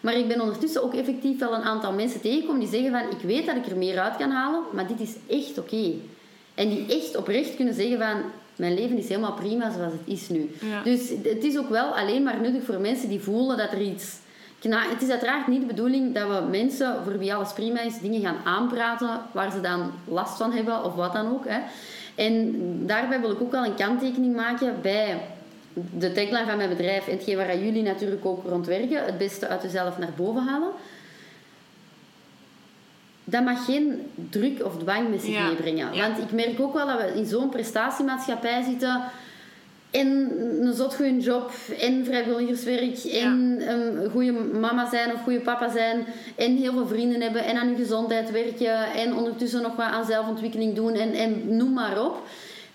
Maar 0.00 0.16
ik 0.16 0.28
ben 0.28 0.40
ondertussen 0.40 0.82
ook 0.82 0.94
effectief 0.94 1.38
wel 1.38 1.54
een 1.54 1.62
aantal 1.62 1.92
mensen 1.92 2.20
tegengekomen 2.20 2.60
die 2.60 2.68
zeggen 2.68 2.90
van 2.90 3.10
ik 3.18 3.24
weet 3.26 3.46
dat 3.46 3.56
ik 3.56 3.66
er 3.66 3.76
meer 3.76 3.98
uit 4.00 4.16
kan 4.16 4.30
halen, 4.30 4.62
maar 4.72 4.86
dit 4.86 5.00
is 5.00 5.14
echt 5.26 5.58
oké. 5.58 5.92
En 6.54 6.68
die 6.68 6.86
echt 6.88 7.16
oprecht 7.16 7.56
kunnen 7.56 7.74
zeggen 7.74 7.98
van 7.98 8.16
mijn 8.56 8.74
leven 8.74 8.98
is 8.98 9.08
helemaal 9.08 9.32
prima 9.32 9.70
zoals 9.70 9.92
het 9.92 10.02
is 10.04 10.28
nu. 10.28 10.50
Ja. 10.60 10.82
Dus 10.82 11.08
het 11.22 11.44
is 11.44 11.58
ook 11.58 11.68
wel 11.68 11.84
alleen 11.96 12.22
maar 12.22 12.40
nuttig 12.40 12.62
voor 12.64 12.80
mensen 12.80 13.08
die 13.08 13.20
voelen 13.20 13.56
dat 13.56 13.72
er 13.72 13.80
iets... 13.80 14.18
kna- 14.58 14.88
Het 14.88 15.02
is 15.02 15.08
uiteraard 15.10 15.46
niet 15.46 15.60
de 15.60 15.66
bedoeling 15.66 16.14
dat 16.14 16.28
we 16.28 16.46
mensen 16.50 16.96
voor 17.04 17.18
wie 17.18 17.34
alles 17.34 17.52
prima 17.52 17.80
is 17.80 17.98
dingen 18.00 18.20
gaan 18.20 18.36
aanpraten 18.44 19.20
waar 19.32 19.50
ze 19.50 19.60
dan 19.60 19.90
last 20.08 20.36
van 20.36 20.52
hebben 20.52 20.84
of 20.84 20.94
wat 20.94 21.12
dan 21.12 21.30
ook. 21.32 21.44
Hè. 21.48 21.58
En 22.14 22.56
daarbij 22.86 23.20
wil 23.20 23.30
ik 23.30 23.40
ook 23.40 23.52
wel 23.52 23.64
een 23.64 23.74
kanttekening 23.74 24.36
maken 24.36 24.74
bij 24.82 25.20
de 25.98 26.12
tagline 26.12 26.44
van 26.46 26.56
mijn 26.56 26.68
bedrijf 26.68 27.06
en 27.08 27.12
hetgeen 27.12 27.36
waar 27.36 27.58
jullie 27.58 27.82
natuurlijk 27.82 28.24
ook 28.26 28.44
rond 28.48 28.66
werken, 28.66 29.04
het 29.04 29.18
beste 29.18 29.48
uit 29.48 29.62
jezelf 29.62 29.98
naar 29.98 30.12
boven 30.16 30.42
halen. 30.46 30.68
Dat 33.30 33.44
mag 33.44 33.64
geen 33.64 34.06
druk 34.30 34.64
of 34.64 34.78
dwang 34.78 35.10
met 35.10 35.20
zich 35.22 35.34
Ja, 35.34 35.46
meebrengen. 35.46 35.96
Want 35.98 36.18
ik 36.18 36.32
merk 36.32 36.60
ook 36.60 36.74
wel 36.74 36.86
dat 36.86 36.98
we 36.98 37.18
in 37.18 37.26
zo'n 37.26 37.48
prestatiemaatschappij 37.48 38.62
zitten 38.62 39.02
en 39.90 40.32
een 40.60 40.74
zot 40.74 40.94
goede 40.94 41.18
job 41.18 41.50
en 41.80 42.04
vrijwilligerswerk 42.04 42.98
en 43.04 43.62
een 43.68 44.10
goede 44.10 44.32
mama 44.32 44.88
zijn 44.90 45.12
of 45.12 45.22
goede 45.22 45.40
papa 45.40 45.70
zijn 45.70 46.06
en 46.36 46.56
heel 46.56 46.72
veel 46.72 46.86
vrienden 46.86 47.20
hebben 47.20 47.44
en 47.44 47.56
aan 47.56 47.68
je 47.68 47.76
gezondheid 47.76 48.30
werken 48.30 48.92
en 48.92 49.14
ondertussen 49.14 49.62
nog 49.62 49.76
wat 49.76 49.86
aan 49.86 50.04
zelfontwikkeling 50.04 50.74
doen 50.74 50.94
en, 50.94 51.12
en 51.12 51.56
noem 51.56 51.72
maar 51.72 52.04
op. 52.04 52.22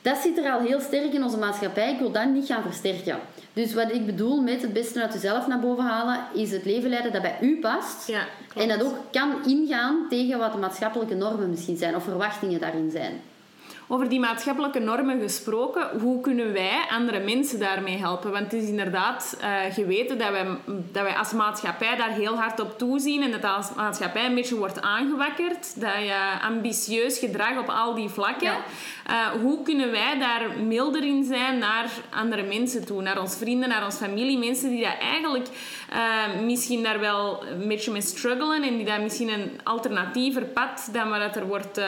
Dat 0.05 0.17
zit 0.17 0.37
er 0.37 0.51
al 0.51 0.59
heel 0.59 0.79
sterk 0.79 1.13
in 1.13 1.23
onze 1.23 1.37
maatschappij. 1.37 1.91
Ik 1.91 1.99
wil 1.99 2.11
dat 2.11 2.29
niet 2.29 2.45
gaan 2.45 2.61
versterken. 2.61 3.19
Dus 3.53 3.73
wat 3.73 3.91
ik 3.91 4.05
bedoel 4.05 4.41
met 4.41 4.61
het 4.61 4.73
beste 4.73 5.01
uit 5.01 5.13
jezelf 5.13 5.47
naar 5.47 5.59
boven 5.59 5.83
halen, 5.83 6.19
is 6.33 6.51
het 6.51 6.65
leven 6.65 6.89
leiden 6.89 7.11
dat 7.11 7.21
bij 7.21 7.37
u 7.41 7.59
past. 7.59 8.07
Ja, 8.07 8.25
en 8.55 8.67
dat 8.67 8.83
ook 8.83 8.95
kan 9.11 9.45
ingaan 9.45 10.05
tegen 10.09 10.39
wat 10.39 10.51
de 10.51 10.57
maatschappelijke 10.57 11.15
normen 11.15 11.49
misschien 11.49 11.77
zijn 11.77 11.95
of 11.95 12.03
verwachtingen 12.03 12.59
daarin 12.59 12.91
zijn. 12.91 13.21
Over 13.87 14.09
die 14.09 14.19
maatschappelijke 14.19 14.79
normen 14.79 15.19
gesproken, 15.19 15.99
hoe 15.99 16.21
kunnen 16.21 16.53
wij 16.53 16.85
andere 16.89 17.19
mensen 17.19 17.59
daarmee 17.59 17.97
helpen? 17.97 18.31
Want 18.31 18.51
het 18.51 18.61
is 18.61 18.69
inderdaad 18.69 19.37
eh, 19.39 19.73
geweten 19.73 20.17
dat 20.17 20.29
wij, 20.29 20.45
dat 20.65 21.03
wij 21.03 21.15
als 21.15 21.31
maatschappij 21.31 21.95
daar 21.95 22.09
heel 22.09 22.35
hard 22.35 22.59
op 22.59 22.77
toezien 22.77 23.23
en 23.23 23.31
dat 23.31 23.43
als 23.43 23.73
maatschappij 23.75 24.25
een 24.25 24.35
beetje 24.35 24.55
wordt 24.55 24.81
aangewakkerd. 24.81 25.81
Dat 25.81 25.93
je 25.93 26.19
ambitieus 26.41 27.19
gedrag 27.19 27.57
op 27.59 27.69
al 27.69 27.95
die 27.95 28.09
vlakken. 28.09 28.47
Ja. 28.47 28.57
Eh, 29.05 29.41
hoe 29.41 29.61
kunnen 29.63 29.91
wij 29.91 30.19
daar 30.19 30.41
milder 30.63 31.03
in 31.03 31.23
zijn 31.23 31.57
naar 31.57 31.89
andere 32.09 32.43
mensen 32.43 32.85
toe? 32.85 33.01
Naar 33.01 33.19
ons 33.19 33.35
vrienden, 33.35 33.69
naar 33.69 33.85
onze 33.85 33.97
familie. 33.97 34.37
Mensen 34.37 34.69
die 34.69 34.83
dat 34.83 34.97
eigenlijk 34.99 35.47
eh, 35.89 36.41
misschien 36.41 36.83
daar 36.83 36.99
wel 36.99 37.45
een 37.45 37.67
beetje 37.67 37.91
mee 37.91 38.01
struggelen 38.01 38.63
en 38.63 38.75
die 38.75 38.85
daar 38.85 39.01
misschien 39.01 39.29
een 39.29 39.59
alternatiever 39.63 40.43
pad 40.43 40.89
dan 40.91 41.09
waar 41.09 41.19
dat 41.19 41.35
er 41.35 41.47
wordt... 41.47 41.79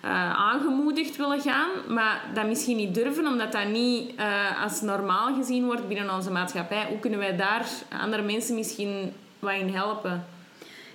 eh, 0.00 0.10
aangemoedigd 0.34 1.16
willen 1.16 1.40
gaan, 1.40 1.68
maar 1.88 2.24
dat 2.34 2.46
misschien 2.46 2.76
niet 2.76 2.94
durven, 2.94 3.26
omdat 3.26 3.52
dat 3.52 3.68
niet 3.68 4.14
eh, 4.16 4.62
als 4.62 4.80
normaal 4.80 5.34
gezien 5.34 5.64
wordt 5.64 5.88
binnen 5.88 6.14
onze 6.14 6.30
maatschappij. 6.30 6.86
Hoe 6.88 6.98
kunnen 6.98 7.18
wij 7.18 7.36
daar 7.36 7.66
andere 8.02 8.22
mensen 8.22 8.54
misschien 8.54 9.12
wat 9.38 9.54
in 9.54 9.74
helpen? 9.74 10.24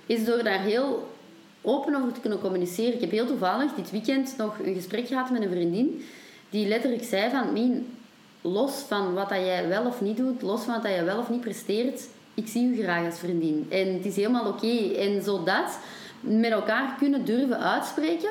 is 0.06 0.24
door 0.24 0.42
daar 0.42 0.60
heel 0.60 1.14
open 1.62 1.94
over 1.94 2.12
te 2.12 2.20
kunnen 2.20 2.40
communiceren. 2.40 2.94
Ik 2.94 3.00
heb 3.00 3.10
heel 3.10 3.26
toevallig 3.26 3.72
dit 3.72 3.90
weekend 3.90 4.34
nog 4.36 4.58
een 4.58 4.74
gesprek 4.74 5.06
gehad 5.06 5.30
met 5.30 5.42
een 5.42 5.50
vriendin 5.50 6.04
die 6.50 6.68
letterlijk 6.68 7.04
zei 7.04 7.30
van 7.30 7.52
Mien, 7.52 7.96
los 8.40 8.72
van 8.88 9.14
wat 9.14 9.28
dat 9.28 9.38
jij 9.38 9.68
wel 9.68 9.86
of 9.86 10.00
niet 10.00 10.16
doet, 10.16 10.42
los 10.42 10.62
van 10.62 10.74
wat 10.74 10.82
dat 10.82 10.92
jij 10.92 11.04
wel 11.04 11.18
of 11.18 11.30
niet 11.30 11.40
presteert, 11.40 12.08
ik 12.34 12.48
zie 12.48 12.68
u 12.68 12.82
graag 12.82 13.06
als 13.06 13.18
vriendin. 13.18 13.66
En 13.70 13.94
het 13.94 14.04
is 14.04 14.16
helemaal 14.16 14.46
oké. 14.46 14.94
En 14.96 15.22
zodat 15.22 15.78
met 16.20 16.50
elkaar 16.50 16.94
kunnen 16.98 17.24
durven 17.24 17.60
uitspreken, 17.60 18.30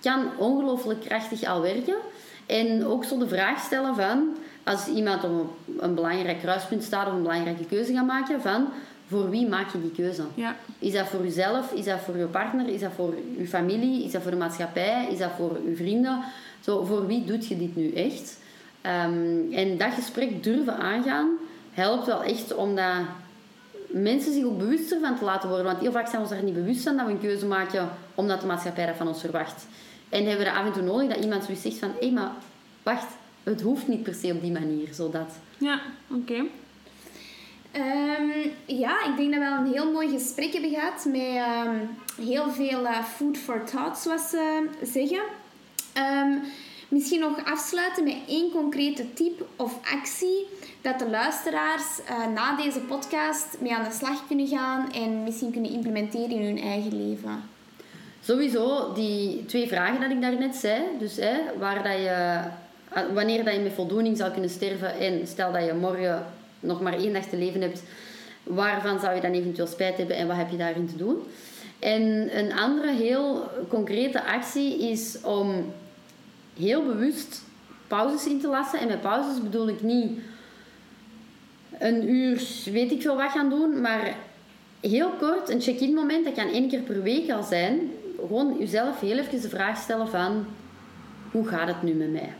kan 0.00 0.26
ongelooflijk 0.38 1.00
krachtig 1.00 1.44
al 1.44 1.60
werken. 1.60 1.96
En 2.46 2.86
ook 2.86 3.04
zo 3.04 3.18
de 3.18 3.28
vraag 3.28 3.60
stellen 3.60 3.94
van, 3.94 4.36
als 4.64 4.86
iemand 4.86 5.24
op 5.24 5.54
een 5.78 5.94
belangrijk 5.94 6.38
kruispunt 6.38 6.82
staat 6.82 7.06
of 7.06 7.12
een 7.12 7.22
belangrijke 7.22 7.64
keuze 7.64 7.92
gaat 7.92 8.06
maken, 8.06 8.40
van 8.40 8.68
voor 9.06 9.30
wie 9.30 9.48
maak 9.48 9.72
je 9.72 9.80
die 9.80 9.90
keuze? 9.90 10.22
Ja, 10.34 10.56
Is 10.78 10.92
dat 10.92 11.08
voor 11.08 11.24
uzelf? 11.24 11.72
Is 11.72 11.84
dat 11.84 12.00
voor 12.00 12.16
je 12.16 12.24
partner? 12.24 12.68
Is 12.68 12.80
dat 12.80 12.92
voor 12.96 13.14
uw 13.38 13.46
familie? 13.46 14.04
Is 14.04 14.12
dat 14.12 14.22
voor 14.22 14.30
de 14.30 14.36
maatschappij? 14.36 15.08
Is 15.10 15.18
dat 15.18 15.30
voor 15.36 15.60
uw 15.66 15.76
vrienden? 15.76 16.20
Zo, 16.60 16.84
voor 16.84 17.06
wie 17.06 17.24
doet 17.24 17.46
je 17.46 17.58
dit 17.58 17.76
nu 17.76 17.92
echt? 17.92 18.38
Ehm, 18.80 19.52
en 19.52 19.76
dat 19.78 19.92
gesprek 19.92 20.42
durven 20.42 20.76
aangaan 20.76 21.28
helpt 21.72 22.06
wel 22.06 22.22
echt 22.22 22.54
om 22.54 22.74
dat 22.74 22.94
mensen 23.86 24.32
zich 24.32 24.44
ook 24.44 24.58
bewuster 24.58 25.00
van 25.00 25.18
te 25.18 25.24
laten 25.24 25.48
worden. 25.48 25.66
Want 25.66 25.80
heel 25.80 25.92
vaak 25.92 26.08
zijn 26.08 26.22
we 26.22 26.28
ons 26.28 26.36
daar 26.36 26.44
niet 26.44 26.54
bewust 26.54 26.82
van 26.82 26.96
dat 26.96 27.06
we 27.06 27.12
een 27.12 27.20
keuze 27.20 27.46
maken 27.46 27.88
omdat 28.14 28.40
de 28.40 28.46
maatschappij 28.46 28.86
dat 28.86 28.96
van 28.96 29.08
ons 29.08 29.20
verwacht. 29.20 29.66
En 30.10 30.26
hebben 30.26 30.38
we 30.38 30.52
dat 30.52 30.60
af 30.60 30.66
en 30.66 30.72
toe 30.72 30.82
nodig 30.82 31.08
dat 31.08 31.24
iemand 31.24 31.44
zoiets 31.44 31.62
zegt 31.62 31.78
van 31.78 31.92
hé, 32.00 32.10
maar 32.10 32.32
wacht, 32.82 33.06
het 33.42 33.60
hoeft 33.60 33.88
niet 33.88 34.02
per 34.02 34.14
se 34.14 34.32
op 34.32 34.42
die 34.42 34.52
manier, 34.52 34.88
zodat. 34.94 35.32
ja 35.58 35.80
oké. 36.10 36.44
Ehm, 37.72 38.48
ja, 38.66 39.04
ik 39.04 39.16
denk 39.16 39.32
dat 39.32 39.40
we 39.42 39.48
wel 39.48 39.58
een 39.58 39.72
heel 39.72 39.92
mooi 39.92 40.08
gesprek 40.08 40.52
hebben 40.52 40.70
gehad 40.70 41.04
met 41.04 41.20
ehm, 41.20 41.76
heel 42.26 42.50
veel 42.50 42.86
eh, 42.86 43.04
food 43.04 43.38
for 43.38 43.64
thought, 43.64 43.98
zoals 43.98 44.30
ze 44.30 44.68
zeggen. 44.82 45.22
Ehm, 45.92 46.38
misschien 46.88 47.20
nog 47.20 47.44
afsluiten 47.44 48.04
met 48.04 48.16
één 48.28 48.50
concrete 48.50 49.12
tip 49.12 49.46
of 49.56 49.78
actie 49.92 50.46
dat 50.80 50.98
de 50.98 51.08
luisteraars 51.10 52.04
eh, 52.06 52.26
na 52.26 52.56
deze 52.56 52.80
podcast 52.80 53.56
mee 53.60 53.74
aan 53.74 53.84
de 53.84 53.96
slag 53.96 54.26
kunnen 54.26 54.46
gaan 54.46 54.92
en 54.92 55.22
misschien 55.22 55.52
kunnen 55.52 55.70
implementeren 55.70 56.30
in 56.30 56.44
hun 56.44 56.58
eigen 56.58 57.06
leven. 57.06 57.49
Sowieso 58.22 58.92
die 58.92 59.44
twee 59.46 59.68
vragen 59.68 60.00
dat 60.00 60.10
ik 60.10 60.20
daarnet 60.20 60.54
zei. 60.54 60.82
Dus 60.98 61.16
hè, 61.16 61.38
waar 61.58 61.82
dat 61.82 61.92
je, 61.92 62.40
eh, 62.88 63.02
wanneer 63.14 63.44
dat 63.44 63.54
je 63.54 63.60
met 63.60 63.72
voldoening 63.72 64.16
zou 64.16 64.30
kunnen 64.30 64.50
sterven 64.50 64.98
en 64.98 65.26
stel 65.26 65.52
dat 65.52 65.64
je 65.64 65.74
morgen 65.74 66.26
nog 66.60 66.80
maar 66.80 66.94
één 66.94 67.12
dag 67.12 67.24
te 67.24 67.36
leven 67.36 67.60
hebt, 67.60 67.82
waarvan 68.42 69.00
zou 69.00 69.14
je 69.14 69.20
dan 69.20 69.32
eventueel 69.32 69.66
spijt 69.66 69.96
hebben 69.96 70.16
en 70.16 70.26
wat 70.26 70.36
heb 70.36 70.50
je 70.50 70.56
daarin 70.56 70.88
te 70.88 70.96
doen? 70.96 71.22
En 71.78 72.38
een 72.38 72.52
andere 72.52 72.92
heel 72.92 73.50
concrete 73.68 74.24
actie 74.24 74.90
is 74.90 75.18
om 75.22 75.72
heel 76.58 76.84
bewust 76.84 77.42
pauzes 77.86 78.26
in 78.26 78.40
te 78.40 78.48
lassen. 78.48 78.80
En 78.80 78.88
met 78.88 79.00
pauzes 79.00 79.42
bedoel 79.42 79.68
ik 79.68 79.82
niet 79.82 80.18
een 81.78 82.10
uur, 82.10 82.42
weet 82.64 82.92
ik 82.92 83.02
veel 83.02 83.16
wat 83.16 83.30
gaan 83.30 83.50
doen, 83.50 83.80
maar 83.80 84.16
heel 84.80 85.10
kort 85.18 85.48
een 85.48 85.60
check-in 85.60 85.94
moment, 85.94 86.24
dat 86.24 86.34
kan 86.34 86.48
één 86.48 86.68
keer 86.68 86.80
per 86.80 87.02
week 87.02 87.30
al 87.30 87.42
zijn. 87.42 87.90
Gewoon 88.26 88.56
jezelf 88.58 89.00
heel 89.00 89.18
even 89.18 89.40
de 89.40 89.48
vraag 89.48 89.76
stellen 89.76 90.08
van, 90.08 90.46
hoe 91.30 91.46
gaat 91.46 91.68
het 91.68 91.82
nu 91.82 91.92
met 91.92 92.12
mij? 92.12 92.32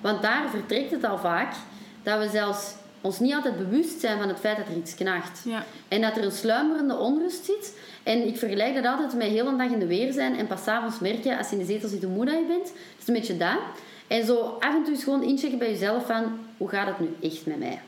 Want 0.00 0.22
daar 0.22 0.50
vertrekt 0.50 0.90
het 0.90 1.04
al 1.04 1.18
vaak 1.18 1.54
dat 2.02 2.18
we 2.18 2.28
zelfs 2.28 2.74
ons 3.00 3.18
niet 3.18 3.34
altijd 3.34 3.56
bewust 3.56 4.00
zijn 4.00 4.18
van 4.18 4.28
het 4.28 4.38
feit 4.38 4.56
dat 4.56 4.66
er 4.66 4.76
iets 4.76 4.94
knaagt. 4.94 5.42
Ja. 5.44 5.64
En 5.88 6.00
dat 6.00 6.16
er 6.16 6.24
een 6.24 6.32
sluimerende 6.32 6.96
onrust 6.96 7.44
zit. 7.44 7.78
En 8.02 8.26
ik 8.26 8.38
vergelijk 8.38 8.74
dat 8.74 8.86
altijd 8.86 9.14
met 9.14 9.26
heel 9.26 9.46
een 9.46 9.58
dag 9.58 9.70
in 9.70 9.78
de 9.78 9.86
weer 9.86 10.12
zijn 10.12 10.36
en 10.38 10.46
pas 10.46 10.66
avonds 10.66 10.98
merken 10.98 11.38
als 11.38 11.50
je 11.50 11.56
in 11.56 11.66
de 11.66 11.72
zetel 11.72 11.88
zit 11.88 12.02
hoe 12.02 12.12
moe 12.12 12.24
dat 12.24 12.34
je 12.34 12.44
bent. 12.46 12.68
Het 12.68 13.00
is 13.00 13.08
een 13.08 13.14
beetje 13.14 13.36
dat. 13.36 13.58
En 14.06 14.24
zo 14.24 14.56
af 14.60 14.74
en 14.74 14.82
toe 14.84 14.92
eens 14.94 15.04
gewoon 15.04 15.22
inchecken 15.22 15.58
bij 15.58 15.70
jezelf 15.70 16.06
van 16.06 16.38
hoe 16.56 16.68
gaat 16.68 16.86
het 16.86 17.00
nu 17.00 17.28
echt 17.28 17.46
met 17.46 17.58
mij? 17.58 17.80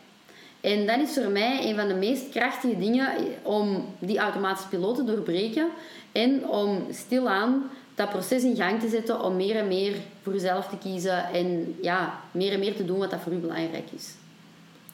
En 0.61 0.87
dat 0.87 0.99
is 0.99 1.15
voor 1.15 1.31
mij 1.31 1.69
een 1.69 1.77
van 1.77 1.89
de 1.89 1.95
meest 1.95 2.29
krachtige 2.29 2.79
dingen 2.79 3.09
om 3.43 3.85
die 3.99 4.19
automatische 4.19 4.69
piloot 4.69 4.97
te 4.97 5.05
doorbreken 5.05 5.69
en 6.17 6.49
om 6.49 6.87
stilaan 6.91 7.71
dat 7.95 8.11
proces 8.11 8.43
in 8.43 8.57
gang 8.57 8.81
te 8.81 8.89
zetten 8.89 9.23
om 9.23 9.37
meer 9.37 9.57
en 9.57 9.69
meer 9.69 9.95
voor 10.23 10.33
jezelf 10.33 10.69
te 10.69 10.79
kiezen 10.79 11.25
en 11.25 11.77
ja, 11.83 12.21
meer 12.31 12.53
en 12.53 12.59
meer 12.59 12.77
te 12.77 12.85
doen 12.85 12.99
wat 12.99 13.11
dat 13.11 13.21
voor 13.21 13.33
u 13.33 13.37
belangrijk 13.37 13.91
is. 13.95 14.15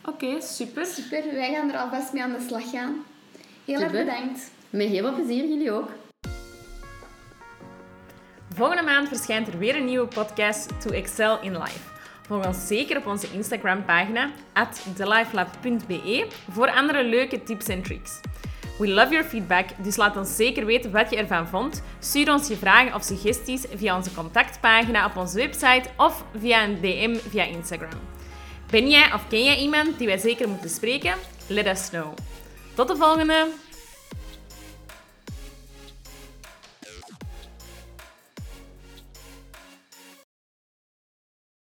Oké, 0.05 0.41
super. 0.41 0.87
Super, 0.87 1.23
wij 1.33 1.55
gaan 1.55 1.71
er 1.71 1.79
alvast 1.79 2.13
mee 2.13 2.23
aan 2.23 2.33
de 2.33 2.45
slag 2.47 2.71
gaan. 2.71 3.05
Heel 3.65 3.81
erg 3.81 3.93
bedankt. 3.93 4.51
Met 4.71 4.89
heel 4.89 5.03
veel 5.03 5.15
plezier, 5.15 5.49
jullie 5.49 5.73
ook. 5.73 5.89
Volgende 8.55 8.83
maand 8.83 9.09
verschijnt 9.09 9.49
er 9.49 9.59
weer 9.59 9.77
een 9.77 9.85
nieuwe 9.85 10.07
podcast 10.07 10.81
To 10.81 10.91
Excel 10.91 11.41
in 11.41 11.53
Life. 11.53 11.91
Volg 12.27 12.47
ons 12.47 12.67
zeker 12.67 12.97
op 12.97 13.07
onze 13.07 13.27
Instagram-pagina 13.33 14.31
at 14.53 14.87
thelifelab.be 14.97 16.27
voor 16.51 16.71
andere 16.71 17.05
leuke 17.05 17.43
tips 17.43 17.67
en 17.67 17.83
tricks. 17.83 18.21
We 18.83 18.89
love 18.89 19.13
your 19.13 19.25
feedback, 19.25 19.69
dus 19.83 19.97
laat 19.97 20.17
ons 20.17 20.37
zeker 20.37 20.67
weten 20.67 20.91
wat 20.91 21.11
je 21.11 21.17
ervan 21.17 21.49
vond. 21.49 21.83
Stuur 21.99 22.33
ons 22.33 22.49
je 22.49 22.57
vragen 22.57 22.95
of 22.95 23.03
suggesties 23.03 23.65
via 23.75 23.97
onze 23.97 24.15
contactpagina 24.15 25.07
op 25.07 25.17
onze 25.17 25.37
website 25.37 25.83
of 25.97 26.25
via 26.39 26.65
een 26.65 26.81
DM 26.81 27.15
via 27.29 27.45
Instagram. 27.45 28.01
Ben 28.71 28.89
jij 28.89 29.13
of 29.13 29.29
ken 29.29 29.45
jij 29.45 29.57
iemand 29.57 29.99
die 29.99 30.07
wij 30.07 30.19
zeker 30.19 30.49
moeten 30.49 30.71
spreken? 30.71 31.15
Let 31.47 31.67
us 31.67 31.89
know. 31.89 32.15
Tot 32.75 32.89
de 32.89 32.97
volgende! 32.97 33.47